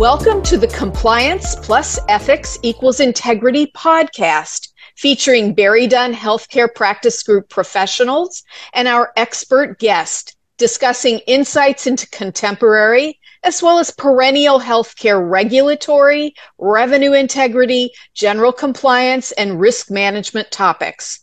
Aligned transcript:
Welcome 0.00 0.42
to 0.42 0.58
the 0.58 0.66
Compliance 0.66 1.54
Plus 1.54 2.00
Ethics 2.08 2.58
Equals 2.62 2.98
Integrity 2.98 3.70
podcast, 3.76 4.72
featuring 4.96 5.54
BerryDunn 5.54 6.12
Healthcare 6.12 6.68
Practice 6.74 7.22
Group 7.22 7.48
professionals 7.48 8.42
and 8.72 8.88
our 8.88 9.12
expert 9.16 9.78
guest, 9.78 10.36
discussing 10.58 11.20
insights 11.28 11.86
into 11.86 12.08
contemporary 12.08 13.20
as 13.44 13.62
well 13.62 13.78
as 13.78 13.92
perennial 13.92 14.58
healthcare 14.58 15.30
regulatory, 15.30 16.34
revenue 16.58 17.12
integrity, 17.12 17.92
general 18.14 18.52
compliance, 18.52 19.30
and 19.30 19.60
risk 19.60 19.92
management 19.92 20.50
topics. 20.50 21.20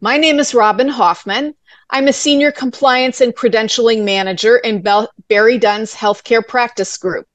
My 0.00 0.18
name 0.18 0.38
is 0.38 0.54
Robyn 0.54 0.88
Hoffmann. 0.88 1.56
I'm 1.90 2.06
a 2.06 2.12
senior 2.12 2.52
compliance 2.52 3.20
and 3.20 3.34
credentialing 3.34 4.04
manager 4.04 4.58
in 4.58 4.84
BerryDunn's 4.84 5.92
Healthcare 5.92 6.46
Practice 6.46 6.96
Group. 6.96 7.26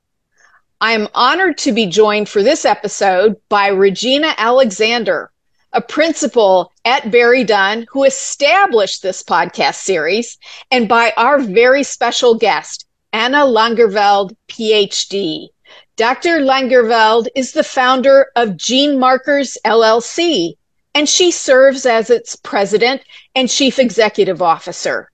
I 0.79 0.91
am 0.91 1.07
honored 1.15 1.57
to 1.59 1.71
be 1.71 1.87
joined 1.87 2.29
for 2.29 2.43
this 2.43 2.63
episode 2.63 3.37
by 3.49 3.69
Regina 3.69 4.35
Alexander, 4.37 5.31
a 5.73 5.81
principal 5.81 6.71
at 6.85 7.05
BerryDunn 7.05 7.87
who 7.89 8.03
established 8.03 9.01
this 9.01 9.23
podcast 9.23 9.77
series, 9.77 10.37
and 10.69 10.87
by 10.87 11.13
our 11.17 11.39
very 11.39 11.81
special 11.81 12.35
guest, 12.35 12.85
Anna 13.11 13.39
Langerveld, 13.39 14.35
PhD. 14.49 15.47
Dr. 15.95 16.41
Langerveld 16.41 17.25
is 17.33 17.53
the 17.53 17.63
founder 17.63 18.27
of 18.35 18.49
Genemarkers 18.49 19.57
LLC, 19.65 20.57
and 20.93 21.09
she 21.09 21.31
serves 21.31 21.87
as 21.87 22.11
its 22.11 22.35
president 22.35 23.01
and 23.33 23.49
chief 23.49 23.79
executive 23.79 24.43
officer. 24.43 25.09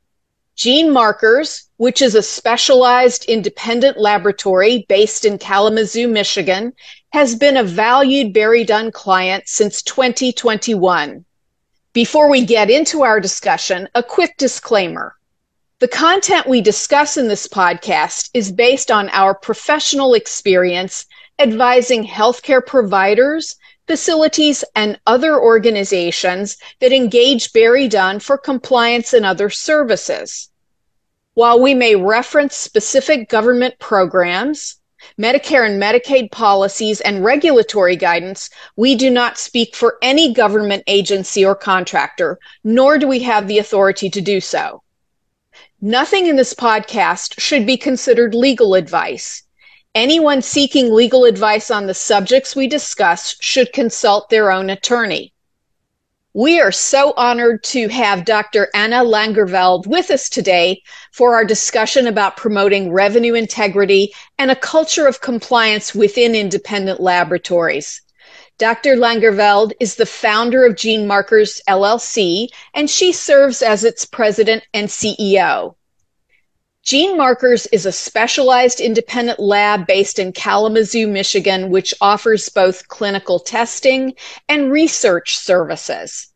Genemarkers, 0.57 1.69
which 1.83 2.01
is 2.01 2.15
a 2.15 2.23
specialized 2.23 3.25
independent 3.25 3.97
laboratory 3.97 4.85
based 4.87 5.25
in 5.25 5.37
Kalamazoo, 5.37 6.07
Michigan, 6.07 6.71
has 7.11 7.35
been 7.35 7.57
a 7.57 7.63
valued 7.65 8.33
BerryDunn 8.33 8.93
client 8.93 9.43
since 9.47 9.81
2021. 9.81 11.25
Before 11.91 12.29
we 12.29 12.45
get 12.45 12.69
into 12.69 13.01
our 13.01 13.19
discussion, 13.19 13.89
a 13.95 14.01
quick 14.01 14.37
disclaimer. 14.37 15.17
The 15.79 15.89
content 15.89 16.47
we 16.47 16.61
discuss 16.61 17.17
in 17.17 17.27
this 17.27 17.49
podcast 17.49 18.29
is 18.33 18.49
based 18.49 18.89
on 18.89 19.09
our 19.09 19.35
professional 19.35 20.13
experience 20.13 21.05
advising 21.37 22.07
healthcare 22.07 22.65
providers, 22.65 23.57
facilities, 23.87 24.63
and 24.73 24.97
other 25.05 25.37
organizations 25.37 26.55
that 26.79 26.93
engage 26.93 27.51
BerryDunn 27.51 28.21
for 28.21 28.37
compliance 28.37 29.11
and 29.11 29.25
other 29.25 29.49
services. 29.49 30.49
While 31.35 31.59
we 31.59 31.73
may 31.73 31.95
reference 31.95 32.55
specific 32.55 33.27
government 33.27 33.79
programs, 33.79 34.75
Medicare 35.19 35.65
and 35.65 35.81
Medicaid 35.81 36.31
policies, 36.31 37.01
and 37.01 37.25
regulatory 37.25 37.95
guidance, 37.95 38.51
we 38.75 38.93
do 38.93 39.09
not 39.09 39.39
speak 39.39 39.75
for 39.75 39.97
any 40.03 40.31
government 40.31 40.83
agency 40.85 41.43
or 41.43 41.55
contractor, 41.55 42.37
nor 42.63 42.99
do 42.99 43.07
we 43.07 43.19
have 43.19 43.47
the 43.47 43.57
authority 43.57 44.11
to 44.11 44.21
do 44.21 44.39
so. 44.39 44.83
Nothing 45.81 46.27
in 46.27 46.35
this 46.35 46.53
podcast 46.53 47.39
should 47.39 47.65
be 47.65 47.77
considered 47.77 48.35
legal 48.35 48.75
advice. 48.75 49.43
Anyone 49.95 50.41
seeking 50.41 50.93
legal 50.93 51.25
advice 51.25 51.69
on 51.69 51.87
the 51.87 51.93
subjects 51.93 52.55
we 52.55 52.67
discuss 52.67 53.35
should 53.39 53.73
consult 53.73 54.29
their 54.29 54.51
own 54.51 54.69
attorney. 54.69 55.32
We 56.35 56.59
are 56.59 56.71
so 56.71 57.13
honored 57.15 57.63
to 57.65 57.89
have 57.89 58.25
Dr. 58.25 58.67
Anna 58.73 59.03
Langerveld 59.03 59.85
with 59.85 60.09
us 60.09 60.29
today 60.29 60.81
for 61.11 61.35
our 61.35 61.45
discussion 61.45 62.07
about 62.07 62.37
promoting 62.37 62.91
revenue 62.91 63.35
integrity 63.35 64.15
and 64.39 64.49
a 64.49 64.55
culture 64.55 65.05
of 65.05 65.21
compliance 65.21 65.93
within 65.93 66.33
independent 66.33 66.99
laboratories. 66.99 68.01
Dr. 68.57 68.95
Langerveld 68.95 69.73
is 69.79 69.93
the 69.93 70.07
founder 70.07 70.65
of 70.65 70.73
Genemarkers 70.73 71.61
LLC, 71.69 72.47
and 72.73 72.89
she 72.89 73.11
serves 73.11 73.61
as 73.61 73.83
its 73.83 74.03
president 74.03 74.63
and 74.73 74.87
CEO. 74.87 75.75
Genemarkers 76.85 77.65
is 77.71 77.85
a 77.85 77.93
specialized 77.93 78.81
independent 78.81 79.39
lab 79.39 79.87
based 79.87 80.19
in 80.19 80.33
Kalamazoo, 80.33 81.07
Michigan, 81.07 81.69
which 81.69 81.93
offers 82.01 82.49
both 82.49 82.89
clinical 82.89 83.39
testing 83.39 84.13
and 84.49 84.69
research 84.69 85.37
services. 85.37 86.32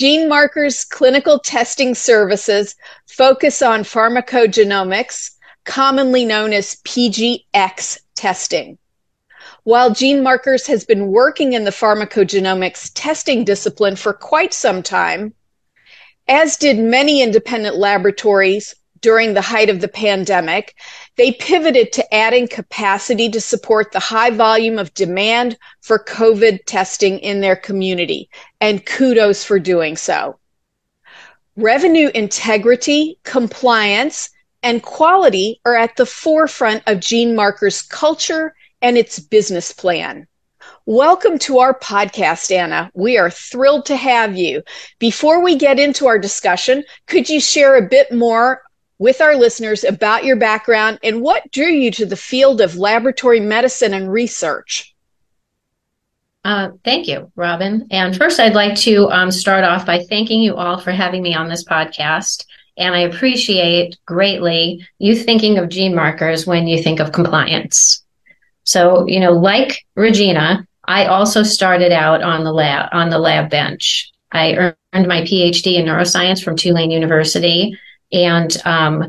Genemarkers 0.00 0.88
clinical 0.88 1.38
testing 1.38 1.94
services 1.94 2.74
focus 3.06 3.62
on 3.62 3.84
pharmacogenomics, 3.84 5.30
commonly 5.64 6.24
known 6.24 6.52
as 6.52 6.76
PGX 6.84 8.00
testing. 8.14 8.76
While 9.62 9.90
Genemarkers 9.90 10.66
has 10.66 10.84
been 10.84 11.08
working 11.08 11.52
in 11.52 11.64
the 11.64 11.70
pharmacogenomics 11.70 12.90
testing 12.94 13.44
discipline 13.44 13.96
for 13.96 14.12
quite 14.12 14.52
some 14.52 14.82
time, 14.82 15.32
as 16.26 16.56
did 16.56 16.78
many 16.78 17.22
independent 17.22 17.76
laboratories 17.76 18.74
during 19.04 19.34
the 19.34 19.42
height 19.42 19.68
of 19.68 19.82
the 19.82 19.88
pandemic, 19.88 20.74
they 21.18 21.32
pivoted 21.32 21.92
to 21.92 22.14
adding 22.14 22.48
capacity 22.48 23.28
to 23.28 23.38
support 23.38 23.92
the 23.92 24.00
high 24.00 24.30
volume 24.30 24.78
of 24.78 24.94
demand 24.94 25.58
for 25.82 26.02
COVID 26.02 26.60
testing 26.64 27.18
in 27.18 27.42
their 27.42 27.54
community, 27.54 28.30
and 28.62 28.86
kudos 28.86 29.44
for 29.44 29.58
doing 29.58 29.94
so. 29.94 30.38
Revenue 31.54 32.10
integrity, 32.14 33.18
compliance, 33.24 34.30
and 34.62 34.82
quality 34.82 35.60
are 35.66 35.76
at 35.76 35.94
the 35.96 36.06
forefront 36.06 36.82
of 36.86 37.00
Genemarkers' 37.00 37.86
culture 37.86 38.54
and 38.80 38.96
its 38.96 39.18
business 39.18 39.70
plan. 39.70 40.26
Welcome 40.86 41.38
to 41.40 41.58
our 41.58 41.78
podcast, 41.78 42.50
Anna. 42.50 42.90
We 42.94 43.18
are 43.18 43.28
thrilled 43.28 43.84
to 43.86 43.96
have 43.96 44.34
you. 44.38 44.62
Before 44.98 45.42
we 45.42 45.56
get 45.56 45.78
into 45.78 46.06
our 46.06 46.18
discussion, 46.18 46.84
could 47.06 47.28
you 47.28 47.38
share 47.38 47.76
a 47.76 47.86
bit 47.86 48.10
more 48.10 48.62
with 48.98 49.20
our 49.20 49.36
listeners 49.36 49.84
about 49.84 50.24
your 50.24 50.36
background 50.36 50.98
and 51.02 51.20
what 51.20 51.50
drew 51.50 51.66
you 51.66 51.90
to 51.92 52.06
the 52.06 52.16
field 52.16 52.60
of 52.60 52.76
laboratory 52.76 53.40
medicine 53.40 53.94
and 53.94 54.10
research? 54.10 54.94
Uh, 56.44 56.70
thank 56.84 57.08
you, 57.08 57.32
Robyn. 57.36 57.86
And 57.90 58.16
first, 58.16 58.38
I'd 58.38 58.54
like 58.54 58.76
to 58.80 59.08
um, 59.10 59.30
start 59.30 59.64
off 59.64 59.86
by 59.86 60.04
thanking 60.04 60.42
you 60.42 60.56
all 60.56 60.78
for 60.78 60.92
having 60.92 61.22
me 61.22 61.34
on 61.34 61.48
this 61.48 61.64
podcast. 61.64 62.44
And 62.76 62.94
I 62.94 63.00
appreciate 63.00 63.96
greatly 64.04 64.86
you 64.98 65.16
thinking 65.16 65.58
of 65.58 65.70
Genemarkers 65.70 66.46
when 66.46 66.66
you 66.66 66.82
think 66.82 67.00
of 67.00 67.12
compliance. 67.12 68.02
So, 68.64 69.06
you 69.06 69.20
know, 69.20 69.32
like 69.32 69.84
Regina, 69.94 70.66
I 70.86 71.06
also 71.06 71.42
started 71.42 71.92
out 71.92 72.22
on 72.22 72.44
the 72.44 72.52
lab 72.52 72.90
on 72.92 73.10
the 73.10 73.18
lab 73.18 73.48
bench. 73.48 74.10
I 74.32 74.54
earned 74.54 75.08
my 75.08 75.22
PhD 75.22 75.78
in 75.78 75.86
neuroscience 75.86 76.42
from 76.42 76.56
Tulane 76.56 76.90
University, 76.90 77.78
and 78.14 78.56
um, 78.64 79.08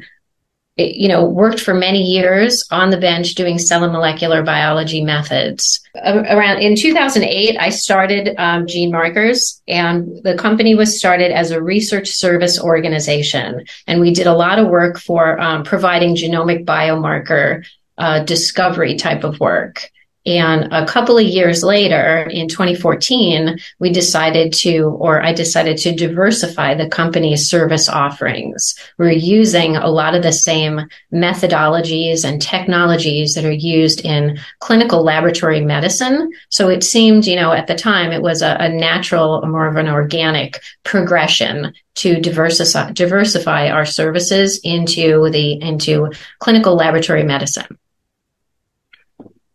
it, 0.76 0.96
you 0.96 1.08
know 1.08 1.24
worked 1.24 1.60
for 1.60 1.74
many 1.74 2.02
years 2.02 2.64
on 2.72 2.90
the 2.90 2.98
bench 2.98 3.36
doing 3.36 3.58
cell 3.58 3.84
and 3.84 3.94
molecular 3.94 4.44
biology 4.44 5.02
methods. 5.02 5.80
Around 6.04 6.60
in 6.60 6.76
2008, 6.76 7.58
I 7.58 7.70
started 7.70 8.36
um, 8.38 8.66
Genemarkers, 8.66 9.62
and 9.68 10.22
the 10.24 10.36
company 10.36 10.76
was 10.76 10.98
started 10.98 11.32
as 11.32 11.52
a 11.52 11.62
research 11.62 12.10
service 12.10 12.62
organization, 12.62 13.66
and 13.88 14.02
we 14.02 14.14
did 14.14 14.28
a 14.28 14.34
lot 14.34 14.60
of 14.60 14.68
work 14.68 15.00
for 15.00 15.40
um, 15.40 15.64
providing 15.64 16.16
genomic 16.16 16.66
biomarker 16.66 17.66
uh, 17.98 18.24
discovery 18.24 18.96
type 18.96 19.24
of 19.24 19.40
work. 19.40 19.90
And 20.26 20.74
a 20.74 20.88
couple 20.88 21.20
of 21.20 21.26
years 21.26 21.64
later, 21.64 22.28
in 22.32 22.48
2014, 22.48 23.60
we 23.80 23.92
decided 23.92 24.54
to, 24.54 24.86
or 25.00 25.22
I 25.22 25.34
decided 25.34 25.78
to 25.80 25.94
diversify 25.94 26.74
the 26.74 26.90
company's 26.90 27.48
service 27.48 27.88
offerings. 27.88 28.74
We're 28.98 29.12
using 29.12 29.76
a 29.76 29.88
lot 29.88 30.16
of 30.16 30.24
the 30.24 30.32
same 30.32 30.82
methodologies 31.14 32.26
and 32.26 32.42
technologies 32.42 33.36
that 33.36 33.46
are 33.46 33.52
used 33.52 34.04
in 34.04 34.40
clinical 34.62 35.04
laboratory 35.04 35.62
medicine. 35.62 36.32
So 36.50 36.70
it 36.70 36.84
seemed, 36.84 37.28
you 37.28 37.36
know, 37.36 37.52
at 37.52 37.68
the 37.68 37.76
time, 37.76 38.12
it 38.12 38.24
was 38.24 38.42
a, 38.42 38.58
a 38.60 38.70
natural, 38.70 39.46
more 39.46 39.68
of 39.68 39.76
an 39.76 39.88
organic 39.88 40.60
progression 40.84 41.72
to 41.96 42.20
diversify, 42.20 42.92
diversify 42.94 43.70
our 43.70 43.86
services 43.86 44.60
into 44.64 45.30
the, 45.30 45.62
into 45.62 46.12
clinical 46.40 46.76
laboratory 46.76 47.24
medicine. 47.24 47.78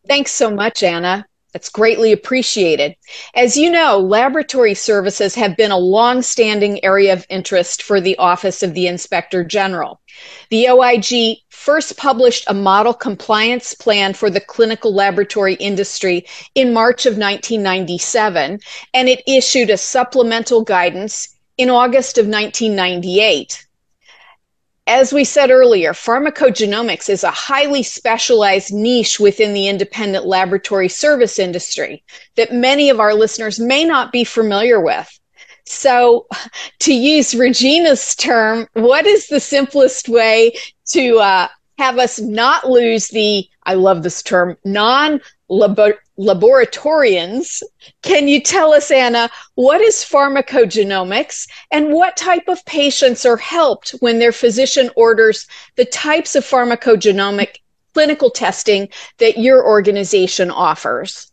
Thanks 0.07 0.33
so 0.33 0.51
much, 0.51 0.83
Anna. 0.83 1.27
That's 1.53 1.69
greatly 1.69 2.13
appreciated. 2.13 2.95
As 3.35 3.57
you 3.57 3.71
know, 3.71 3.99
laboratory 3.99 4.75
services 4.75 5.35
have 5.35 5.57
been 5.57 5.73
a 5.73 5.79
long-standing 5.79 6.85
area 6.85 7.13
of 7.13 7.27
interest 7.29 7.83
for 7.83 8.01
the 8.01 8.17
Office 8.19 8.63
of 8.63 8.75
the 8.75 8.87
Inspector 8.87 9.43
General. 9.45 10.01
The 10.51 10.69
OIG 10.69 11.39
first 11.49 11.97
published 11.97 12.45
a 12.47 12.55
model 12.55 12.95
compliance 12.95 13.75
plan 13.75 14.15
for 14.15 14.31
the 14.31 14.41
clinical 14.41 14.95
laboratory 14.95 15.55
industry 15.55 16.25
in 16.55 16.73
March 16.73 17.05
of 17.05 17.15
1997, 17.15 18.61
and 18.95 19.09
it 19.09 19.23
issued 19.27 19.71
a 19.71 19.77
supplemental 19.77 20.63
guidance 20.63 21.37
in 21.59 21.69
August 21.69 22.17
of 22.17 22.27
1998. 22.27 23.67
As 24.87 25.13
we 25.13 25.25
said 25.25 25.51
earlier, 25.51 25.93
pharmacogenomics 25.93 27.09
is 27.09 27.23
a 27.23 27.31
highly 27.31 27.83
specialized 27.83 28.73
niche 28.73 29.21
within 29.21 29.53
the 29.53 29.69
independent 29.69 30.27
laboratory 30.27 30.89
service 30.89 31.39
industry 31.39 32.03
that 32.37 32.53
many 32.53 32.91
of 32.91 32.99
our 32.99 33.15
listeners 33.15 33.61
may 33.61 33.85
not 33.85 34.11
be 34.11 34.25
familiar 34.25 34.81
with. 34.81 35.09
So, 35.67 36.27
to 36.81 36.93
use 36.93 37.35
Regina's 37.35 38.17
term, 38.17 38.67
what 38.73 39.07
is 39.07 39.29
the 39.29 39.39
simplest 39.39 40.09
way 40.09 40.53
to 40.89 41.19
uh, 41.19 41.49
have 41.79 41.99
us 41.99 42.19
not 42.19 42.69
lose 42.69 43.09
the, 43.09 43.49
I 43.65 43.75
love 43.75 44.03
this 44.03 44.23
term, 44.23 44.57
non 44.65 45.21
laboratorians. 46.21 47.63
Can 48.03 48.29
you 48.29 48.43
tell 48.43 48.75
us, 48.75 48.91
Anna, 48.91 49.31
what 49.55 49.81
is 49.81 49.97
pharmacogenomics 49.97 51.49
and 51.71 51.93
what 51.93 52.17
type 52.17 52.47
of 52.47 52.65
patients 52.67 53.25
are 53.25 53.39
helped 53.39 53.93
when 54.01 54.19
their 54.19 54.33
physician 54.33 54.91
orders 54.97 55.47
the 55.77 55.87
types 55.87 56.37
of 56.37 56.45
pharmacogenomic 56.45 57.57
clinical 57.95 58.31
testing 58.31 58.89
that 59.17 59.39
your 59.39 59.67
organization 59.67 60.51
offers? 60.51 61.33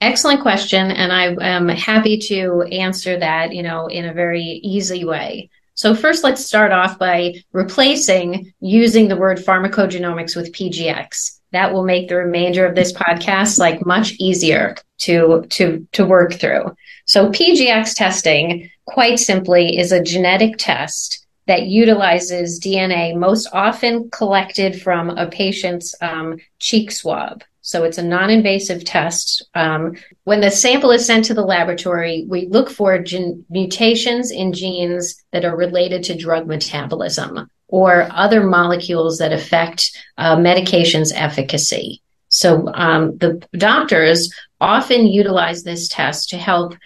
Excellent 0.00 0.42
question, 0.42 0.90
and 0.90 1.12
I 1.12 1.34
am 1.40 1.68
happy 1.68 2.18
to 2.28 2.62
answer 2.70 3.18
that, 3.18 3.52
you 3.52 3.62
know, 3.62 3.88
in 3.88 4.04
a 4.04 4.12
very 4.12 4.42
easy 4.42 5.04
way. 5.04 5.50
So 5.74 5.94
first, 5.94 6.22
let's 6.22 6.44
start 6.44 6.70
off 6.70 6.98
by 6.98 7.34
replacing 7.52 8.52
using 8.60 9.08
the 9.08 9.16
word 9.16 9.38
pharmacogenomics 9.38 10.36
with 10.36 10.52
PGX. 10.52 11.40
That 11.54 11.72
will 11.72 11.84
make 11.84 12.08
the 12.08 12.16
remainder 12.16 12.66
of 12.66 12.74
this 12.74 12.92
podcast 12.92 13.58
like 13.60 13.86
much 13.86 14.12
easier 14.18 14.74
to 14.98 15.46
to 15.50 15.86
to 15.92 16.04
work 16.04 16.34
through. 16.34 16.74
So 17.06 17.30
PGX 17.30 17.94
testing, 17.94 18.70
quite 18.86 19.20
simply, 19.20 19.78
is 19.78 19.92
a 19.92 20.02
genetic 20.02 20.56
test 20.58 21.24
that 21.46 21.66
utilizes 21.66 22.58
DNA 22.58 23.16
most 23.16 23.48
often 23.52 24.10
collected 24.10 24.82
from 24.82 25.10
a 25.10 25.28
patient's 25.28 25.94
um, 26.00 26.38
cheek 26.58 26.90
swab. 26.90 27.44
So 27.60 27.84
it's 27.84 27.98
a 27.98 28.02
non 28.02 28.30
invasive 28.30 28.84
test. 28.84 29.46
Um, 29.54 29.96
when 30.24 30.40
the 30.40 30.50
sample 30.50 30.90
is 30.90 31.06
sent 31.06 31.26
to 31.26 31.34
the 31.34 31.44
laboratory, 31.44 32.26
we 32.28 32.48
look 32.48 32.68
for 32.68 32.98
gen- 32.98 33.44
mutations 33.48 34.30
in 34.30 34.52
genes 34.52 35.22
that 35.30 35.44
are 35.44 35.56
related 35.56 36.02
to 36.04 36.16
drug 36.16 36.46
metabolism 36.46 37.48
or 37.74 38.06
other 38.12 38.44
molecules 38.44 39.18
that 39.18 39.32
affect 39.32 39.90
uh, 40.16 40.36
medication's 40.36 41.10
efficacy. 41.10 42.00
So 42.28 42.68
um, 42.72 43.18
the 43.18 43.44
doctors 43.56 44.32
often 44.60 45.08
utilize 45.08 45.64
this 45.64 45.88
test 45.88 46.28
to 46.28 46.38
help 46.38 46.76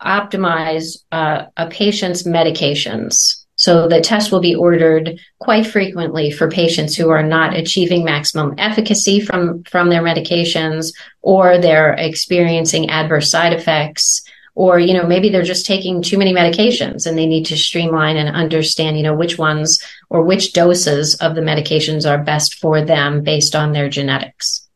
optimize 0.00 1.04
uh, 1.12 1.42
a 1.58 1.68
patient's 1.68 2.22
medications. 2.22 3.44
So 3.56 3.88
the 3.88 4.00
test 4.00 4.32
will 4.32 4.40
be 4.40 4.54
ordered 4.54 5.20
quite 5.38 5.66
frequently 5.66 6.30
for 6.30 6.48
patients 6.48 6.96
who 6.96 7.10
are 7.10 7.22
not 7.22 7.54
achieving 7.54 8.02
maximum 8.02 8.54
efficacy 8.56 9.20
from, 9.20 9.64
from 9.64 9.90
their 9.90 10.02
medications 10.02 10.94
or 11.20 11.58
they're 11.58 11.92
experiencing 11.92 12.88
adverse 12.88 13.30
side 13.30 13.52
effects 13.52 14.22
or 14.58 14.80
you 14.80 14.92
know 14.92 15.06
maybe 15.06 15.28
they're 15.28 15.42
just 15.42 15.64
taking 15.64 16.02
too 16.02 16.18
many 16.18 16.34
medications 16.34 17.06
and 17.06 17.16
they 17.16 17.26
need 17.26 17.46
to 17.46 17.56
streamline 17.56 18.16
and 18.16 18.28
understand 18.34 18.96
you 18.96 19.04
know 19.04 19.14
which 19.14 19.38
ones 19.38 19.80
or 20.10 20.24
which 20.24 20.52
doses 20.52 21.14
of 21.20 21.36
the 21.36 21.40
medications 21.40 22.10
are 22.10 22.24
best 22.24 22.56
for 22.56 22.84
them 22.84 23.22
based 23.22 23.54
on 23.54 23.70
their 23.70 23.88
genetics. 23.88 24.68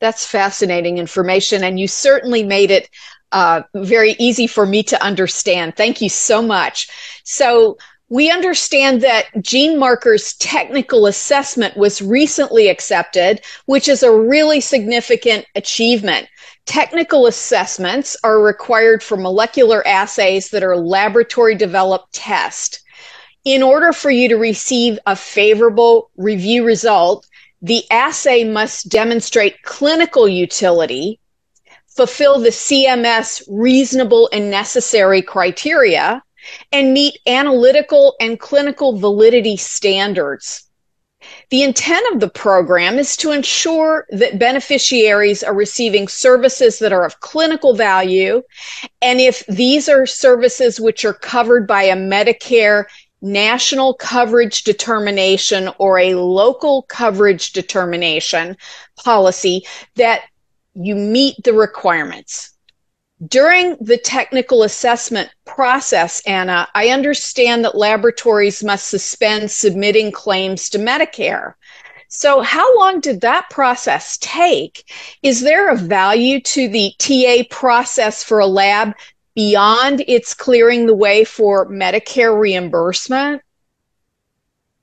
That's 0.00 0.24
fascinating 0.24 0.96
information 0.96 1.62
and 1.62 1.78
you 1.78 1.86
certainly 1.86 2.44
made 2.44 2.70
it 2.70 2.88
uh, 3.30 3.60
very 3.74 4.16
easy 4.18 4.46
for 4.46 4.64
me 4.64 4.82
to 4.84 5.02
understand. 5.02 5.76
Thank 5.76 6.00
you 6.00 6.08
so 6.08 6.40
much. 6.40 6.88
So 7.24 7.76
we 8.08 8.30
understand 8.30 9.02
that 9.02 9.26
Genemarkers' 9.34 10.34
technical 10.38 11.06
assessment 11.06 11.76
was 11.76 12.00
recently 12.00 12.68
accepted, 12.68 13.42
which 13.66 13.88
is 13.88 14.02
a 14.02 14.16
really 14.16 14.60
significant 14.60 15.44
achievement. 15.56 16.28
Technical 16.66 17.26
assessments 17.26 18.16
are 18.24 18.40
required 18.40 19.02
for 19.02 19.16
molecular 19.16 19.86
assays 19.86 20.50
that 20.50 20.64
are 20.64 20.76
laboratory 20.76 21.54
developed 21.54 22.12
tests. 22.12 22.80
In 23.44 23.62
order 23.62 23.92
for 23.92 24.10
you 24.10 24.28
to 24.28 24.36
receive 24.36 24.98
a 25.06 25.14
favorable 25.14 26.10
review 26.16 26.64
result, 26.64 27.24
the 27.62 27.84
assay 27.90 28.42
must 28.42 28.88
demonstrate 28.88 29.62
clinical 29.62 30.28
utility, 30.28 31.20
fulfill 31.86 32.40
the 32.40 32.50
CMS 32.50 33.42
reasonable 33.48 34.28
and 34.32 34.50
necessary 34.50 35.22
criteria, 35.22 36.22
and 36.72 36.92
meet 36.92 37.18
analytical 37.26 38.16
and 38.20 38.38
clinical 38.40 38.98
validity 38.98 39.56
standards. 39.56 40.65
The 41.50 41.62
intent 41.62 42.12
of 42.12 42.20
the 42.20 42.28
program 42.28 42.98
is 42.98 43.16
to 43.18 43.30
ensure 43.32 44.06
that 44.10 44.38
beneficiaries 44.38 45.42
are 45.42 45.54
receiving 45.54 46.08
services 46.08 46.78
that 46.80 46.92
are 46.92 47.04
of 47.04 47.20
clinical 47.20 47.74
value. 47.74 48.42
And 49.00 49.20
if 49.20 49.46
these 49.46 49.88
are 49.88 50.06
services 50.06 50.80
which 50.80 51.04
are 51.04 51.14
covered 51.14 51.66
by 51.66 51.84
a 51.84 51.96
Medicare 51.96 52.86
national 53.22 53.94
coverage 53.94 54.64
determination 54.64 55.70
or 55.78 55.98
a 55.98 56.14
local 56.14 56.82
coverage 56.82 57.52
determination 57.52 58.56
policy, 59.02 59.64
that 59.94 60.22
you 60.74 60.94
meet 60.94 61.36
the 61.44 61.52
requirements. 61.52 62.55
During 63.24 63.76
the 63.80 63.96
technical 63.96 64.62
assessment 64.62 65.30
process, 65.46 66.20
Anna, 66.26 66.68
I 66.74 66.88
understand 66.88 67.64
that 67.64 67.76
laboratories 67.76 68.62
must 68.62 68.88
suspend 68.88 69.50
submitting 69.50 70.12
claims 70.12 70.68
to 70.70 70.78
Medicare. 70.78 71.54
So, 72.08 72.42
how 72.42 72.78
long 72.78 73.00
did 73.00 73.22
that 73.22 73.48
process 73.48 74.18
take? 74.20 74.84
Is 75.22 75.40
there 75.40 75.70
a 75.70 75.76
value 75.76 76.40
to 76.40 76.68
the 76.68 76.92
TA 76.98 77.44
process 77.50 78.22
for 78.22 78.38
a 78.38 78.46
lab 78.46 78.92
beyond 79.34 80.04
its 80.06 80.34
clearing 80.34 80.86
the 80.86 80.94
way 80.94 81.24
for 81.24 81.68
Medicare 81.70 82.38
reimbursement? 82.38 83.40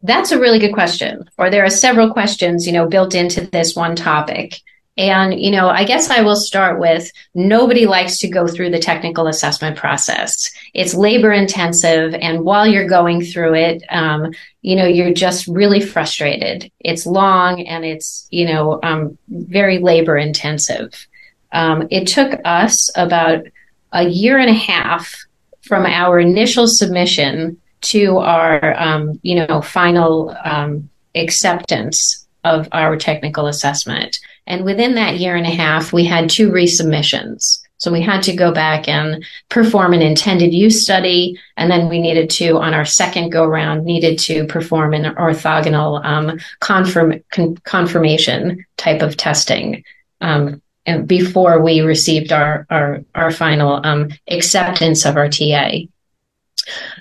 That's 0.02 0.32
a 0.32 0.40
really 0.40 0.60
good 0.60 0.74
question. 0.74 1.30
Or 1.38 1.50
there 1.50 1.64
are 1.64 1.70
several 1.70 2.12
questions, 2.12 2.66
you 2.66 2.74
know, 2.74 2.88
built 2.88 3.16
into 3.16 3.42
this 3.48 3.76
one 3.76 3.96
topic. 3.96 4.60
And, 4.96 5.40
you 5.40 5.50
know, 5.50 5.70
I 5.70 5.86
guess 5.86 6.12
I 6.12 6.22
will 6.22 6.36
start 6.36 6.80
with 6.80 7.12
nobody 7.34 7.88
likes 7.88 8.20
to 8.20 8.28
go 8.28 8.48
through 8.48 8.70
the 8.70 8.80
technical 8.80 9.26
assessment 9.26 9.76
process. 9.76 10.52
It's 10.76 10.94
labor 10.94 11.32
intensive. 11.32 12.14
And 12.14 12.42
while 12.42 12.68
you're 12.68 12.88
going 12.88 13.24
through 13.24 13.56
it, 13.56 13.84
um, 13.90 14.32
you 14.62 14.76
know, 14.76 14.86
you're 14.86 15.14
just 15.14 15.48
really 15.48 15.82
frustrated. 15.82 16.72
It's 16.80 17.08
long 17.08 17.66
and 17.66 17.84
it's, 17.84 18.28
you 18.30 18.46
know, 18.46 18.80
um, 18.84 19.18
very 19.30 19.80
labor 19.80 20.16
intensive. 20.16 21.08
Um, 21.52 21.88
it 21.90 22.08
took 22.08 22.40
us 22.46 22.92
about 22.96 23.46
a 23.94 24.04
year 24.04 24.38
and 24.38 24.50
a 24.50 24.54
half 24.54 25.16
from 25.64 25.86
our 25.86 26.20
initial 26.20 26.68
submission 26.68 27.60
to 27.82 28.20
our, 28.20 28.80
um, 28.80 29.20
you 29.24 29.36
know, 29.36 29.62
final 29.62 30.36
um, 30.44 30.90
acceptance 31.16 32.23
of 32.44 32.68
our 32.72 32.98
technical 32.98 33.48
assessment. 33.48 34.20
And 34.48 34.66
within 34.66 34.96
that 34.96 35.18
year 35.18 35.36
and 35.36 35.46
a 35.46 35.52
half, 35.52 35.94
we 35.94 36.06
had 36.06 36.30
two 36.30 36.50
resubmissions. 36.50 37.60
So 37.78 37.92
we 37.92 38.02
had 38.02 38.24
to 38.24 38.36
go 38.36 38.54
back 38.54 38.88
and 38.88 39.26
perform 39.50 39.94
an 39.94 40.02
intended 40.02 40.54
use 40.54 40.82
study. 40.82 41.38
And 41.58 41.70
then 41.70 41.90
we 41.90 42.00
needed 42.00 42.30
to, 42.32 42.58
on 42.58 42.74
our 42.74 42.86
second 42.86 43.32
go 43.32 43.46
round, 43.46 43.84
needed 43.84 44.18
to 44.20 44.48
perform 44.48 44.94
an 44.94 45.14
orthogonal 45.16 46.04
um, 46.06 46.40
confirm, 46.62 47.22
con- 47.30 47.58
confirmation 47.66 48.66
type 48.78 49.02
of 49.02 49.18
testing 49.18 49.84
um, 50.22 50.62
before 51.06 51.62
we 51.62 51.82
received 51.82 52.32
our, 52.32 52.66
our, 52.70 53.04
our 53.16 53.32
final 53.32 53.86
um, 53.86 54.10
acceptance 54.30 55.06
of 55.06 55.18
our 55.18 55.28
TA. 55.28 55.80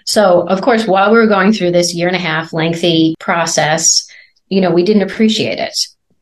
So, 0.05 0.49
of 0.49 0.63
course, 0.63 0.87
while 0.87 1.13
we 1.13 1.19
were 1.19 1.29
going 1.29 1.53
through 1.53 1.71
this 1.71 1.95
year 1.95 2.09
and 2.09 2.17
a 2.17 2.21
half 2.21 2.53
lengthy 2.53 3.15
process, 3.21 4.09
you 4.53 4.61
know, 4.61 4.71
we 4.71 4.83
didn't 4.83 5.11
appreciate 5.11 5.59
it. 5.59 5.75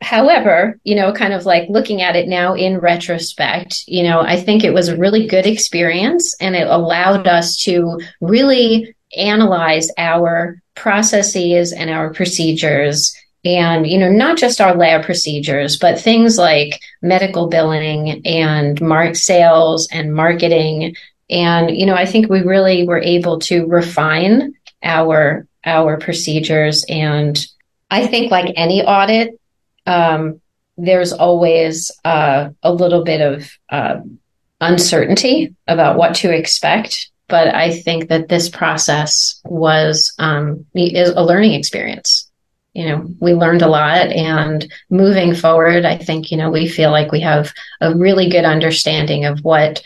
However, 0.02 0.78
you 0.84 0.94
know, 0.94 1.12
kind 1.12 1.34
of 1.34 1.46
like 1.46 1.68
looking 1.68 2.00
at 2.00 2.14
it 2.14 2.28
now 2.28 2.54
in 2.54 2.78
retrospect, 2.78 3.82
you 3.88 4.04
know, 4.04 4.20
I 4.20 4.40
think 4.40 4.62
it 4.62 4.72
was 4.72 4.86
a 4.86 4.96
really 4.96 5.26
good 5.26 5.46
experience 5.46 6.36
and 6.40 6.54
it 6.54 6.68
allowed 6.68 7.26
us 7.26 7.60
to 7.64 8.00
really 8.20 8.94
analyze 9.16 9.90
our 9.98 10.62
processes 10.76 11.72
and 11.72 11.90
our 11.90 12.14
procedures 12.14 13.12
and 13.44 13.86
you 13.86 13.98
know 13.98 14.10
not 14.10 14.36
just 14.36 14.60
our 14.60 14.76
lab 14.76 15.02
procedures 15.02 15.78
but 15.78 15.98
things 15.98 16.36
like 16.38 16.78
medical 17.02 17.48
billing 17.48 18.24
and 18.26 18.80
mark 18.80 19.16
sales 19.16 19.88
and 19.90 20.14
marketing. 20.14 20.94
And 21.28 21.76
you 21.76 21.86
know 21.86 21.94
i 21.94 22.06
think 22.06 22.28
we 22.28 22.42
really 22.42 22.86
were 22.86 23.00
able 23.00 23.40
to 23.40 23.66
refine 23.66 24.54
our 24.82 25.46
our 25.64 25.98
procedures 25.98 26.84
and 26.88 27.44
i 27.90 28.06
think 28.06 28.30
like 28.30 28.52
any 28.56 28.82
audit 28.82 29.38
um, 29.86 30.40
there's 30.76 31.12
always 31.12 31.90
uh, 32.04 32.50
a 32.62 32.72
little 32.72 33.04
bit 33.04 33.20
of 33.20 33.50
uh, 33.70 34.00
uncertainty 34.60 35.54
about 35.66 35.96
what 35.96 36.14
to 36.16 36.34
expect. 36.34 37.10
but 37.28 37.54
I 37.54 37.70
think 37.70 38.08
that 38.08 38.28
this 38.28 38.48
process 38.48 39.40
was 39.44 40.12
um, 40.18 40.66
is 40.74 41.10
a 41.10 41.22
learning 41.22 41.54
experience. 41.54 42.28
You 42.74 42.86
know, 42.86 43.14
we 43.20 43.34
learned 43.34 43.62
a 43.62 43.68
lot, 43.68 44.08
and 44.08 44.72
moving 44.90 45.34
forward, 45.34 45.84
I 45.84 45.96
think 45.96 46.30
you 46.30 46.36
know 46.36 46.50
we 46.50 46.68
feel 46.68 46.90
like 46.90 47.12
we 47.12 47.20
have 47.20 47.52
a 47.80 47.94
really 47.94 48.28
good 48.28 48.44
understanding 48.44 49.26
of 49.26 49.40
what 49.44 49.82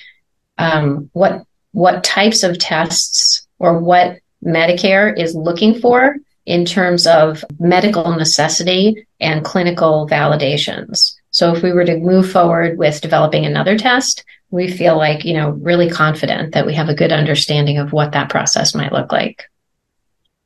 um, 0.58 1.10
what 1.12 1.44
what 1.72 2.04
types 2.04 2.42
of 2.44 2.58
tests 2.58 3.46
or 3.58 3.78
what 3.78 4.18
Medicare 4.44 5.18
is 5.18 5.34
looking 5.34 5.80
for 5.80 6.16
in 6.46 6.64
terms 6.64 7.06
of 7.06 7.44
medical 7.58 8.12
necessity 8.12 9.06
and 9.20 9.44
clinical 9.44 10.06
validations. 10.08 11.14
So 11.30 11.54
if 11.54 11.62
we 11.62 11.72
were 11.72 11.84
to 11.84 11.98
move 11.98 12.30
forward 12.30 12.78
with 12.78 13.00
developing 13.00 13.44
another 13.44 13.76
test, 13.76 14.24
we 14.50 14.70
feel 14.70 14.96
like, 14.96 15.24
you 15.24 15.34
know, 15.34 15.50
really 15.50 15.90
confident 15.90 16.54
that 16.54 16.66
we 16.66 16.74
have 16.74 16.88
a 16.88 16.94
good 16.94 17.12
understanding 17.12 17.78
of 17.78 17.92
what 17.92 18.12
that 18.12 18.30
process 18.30 18.74
might 18.74 18.92
look 18.92 19.10
like. 19.10 19.44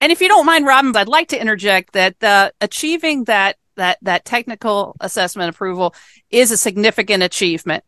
And 0.01 0.13
if 0.13 0.21
you 0.21 0.29
don't 0.29 0.47
mind, 0.47 0.65
Robyn, 0.65 0.97
I'd 0.97 1.09
like 1.09 1.29
to 1.29 1.41
interject 1.41 1.93
that 1.93 2.23
uh, 2.23 2.51
achieving 2.61 3.25
that 3.25 3.57
that 3.77 3.99
that 4.03 4.25
technical 4.25 4.97
assessment 5.01 5.55
approval 5.55 5.95
is 6.31 6.51
a 6.51 6.57
significant 6.57 7.23
achievement. 7.23 7.85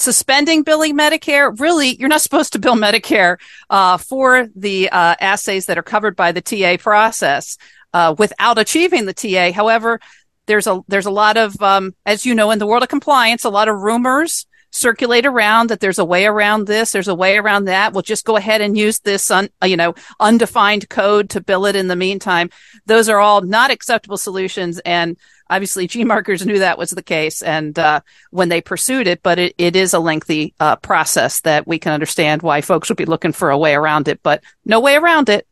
Suspending 0.00 0.62
billing 0.62 0.96
Medicare, 0.96 1.58
really, 1.60 1.94
you're 1.96 2.08
not 2.08 2.22
supposed 2.22 2.54
to 2.54 2.58
bill 2.58 2.74
Medicare 2.74 3.36
uh, 3.68 3.98
for 3.98 4.48
the 4.56 4.88
uh, 4.88 5.14
assays 5.20 5.66
that 5.66 5.76
are 5.76 5.82
covered 5.82 6.16
by 6.16 6.32
the 6.32 6.40
TA 6.40 6.78
process 6.78 7.58
uh, 7.92 8.14
without 8.16 8.56
achieving 8.56 9.04
the 9.04 9.12
TA. 9.12 9.52
However, 9.52 10.00
there's 10.46 10.66
a 10.66 10.80
there's 10.88 11.04
a 11.04 11.10
lot 11.10 11.36
of, 11.36 11.60
um, 11.62 11.94
as 12.06 12.24
you 12.24 12.34
know, 12.34 12.50
in 12.50 12.58
the 12.58 12.66
world 12.66 12.82
of 12.82 12.88
compliance, 12.88 13.44
a 13.44 13.50
lot 13.50 13.68
of 13.68 13.76
rumors 13.76 14.46
circulate 14.70 15.26
around 15.26 15.70
that 15.70 15.80
there's 15.80 15.98
a 15.98 16.04
way 16.04 16.26
around 16.26 16.66
this, 16.66 16.92
there's 16.92 17.08
a 17.08 17.14
way 17.14 17.36
around 17.36 17.64
that. 17.64 17.92
We'll 17.92 18.02
just 18.02 18.24
go 18.24 18.36
ahead 18.36 18.60
and 18.60 18.76
use 18.76 19.00
this, 19.00 19.30
you 19.64 19.76
know, 19.76 19.94
undefined 20.18 20.88
code 20.88 21.30
to 21.30 21.40
bill 21.40 21.66
it 21.66 21.76
in 21.76 21.88
the 21.88 21.96
meantime. 21.96 22.50
Those 22.86 23.08
are 23.08 23.18
all 23.18 23.40
not 23.42 23.70
acceptable 23.70 24.16
solutions. 24.16 24.80
And 24.84 25.16
obviously 25.48 25.86
G 25.86 26.04
markers 26.04 26.46
knew 26.46 26.60
that 26.60 26.78
was 26.78 26.90
the 26.90 27.02
case. 27.02 27.42
And, 27.42 27.78
uh, 27.78 28.00
when 28.30 28.48
they 28.48 28.60
pursued 28.60 29.06
it, 29.06 29.22
but 29.22 29.38
it, 29.38 29.54
it 29.58 29.76
is 29.76 29.94
a 29.94 29.98
lengthy, 29.98 30.54
uh, 30.60 30.76
process 30.76 31.40
that 31.42 31.66
we 31.66 31.78
can 31.78 31.92
understand 31.92 32.42
why 32.42 32.60
folks 32.60 32.88
would 32.88 32.98
be 32.98 33.04
looking 33.06 33.32
for 33.32 33.50
a 33.50 33.58
way 33.58 33.74
around 33.74 34.08
it, 34.08 34.22
but 34.22 34.42
no 34.64 34.80
way 34.80 34.96
around 34.96 35.28
it. 35.28 35.46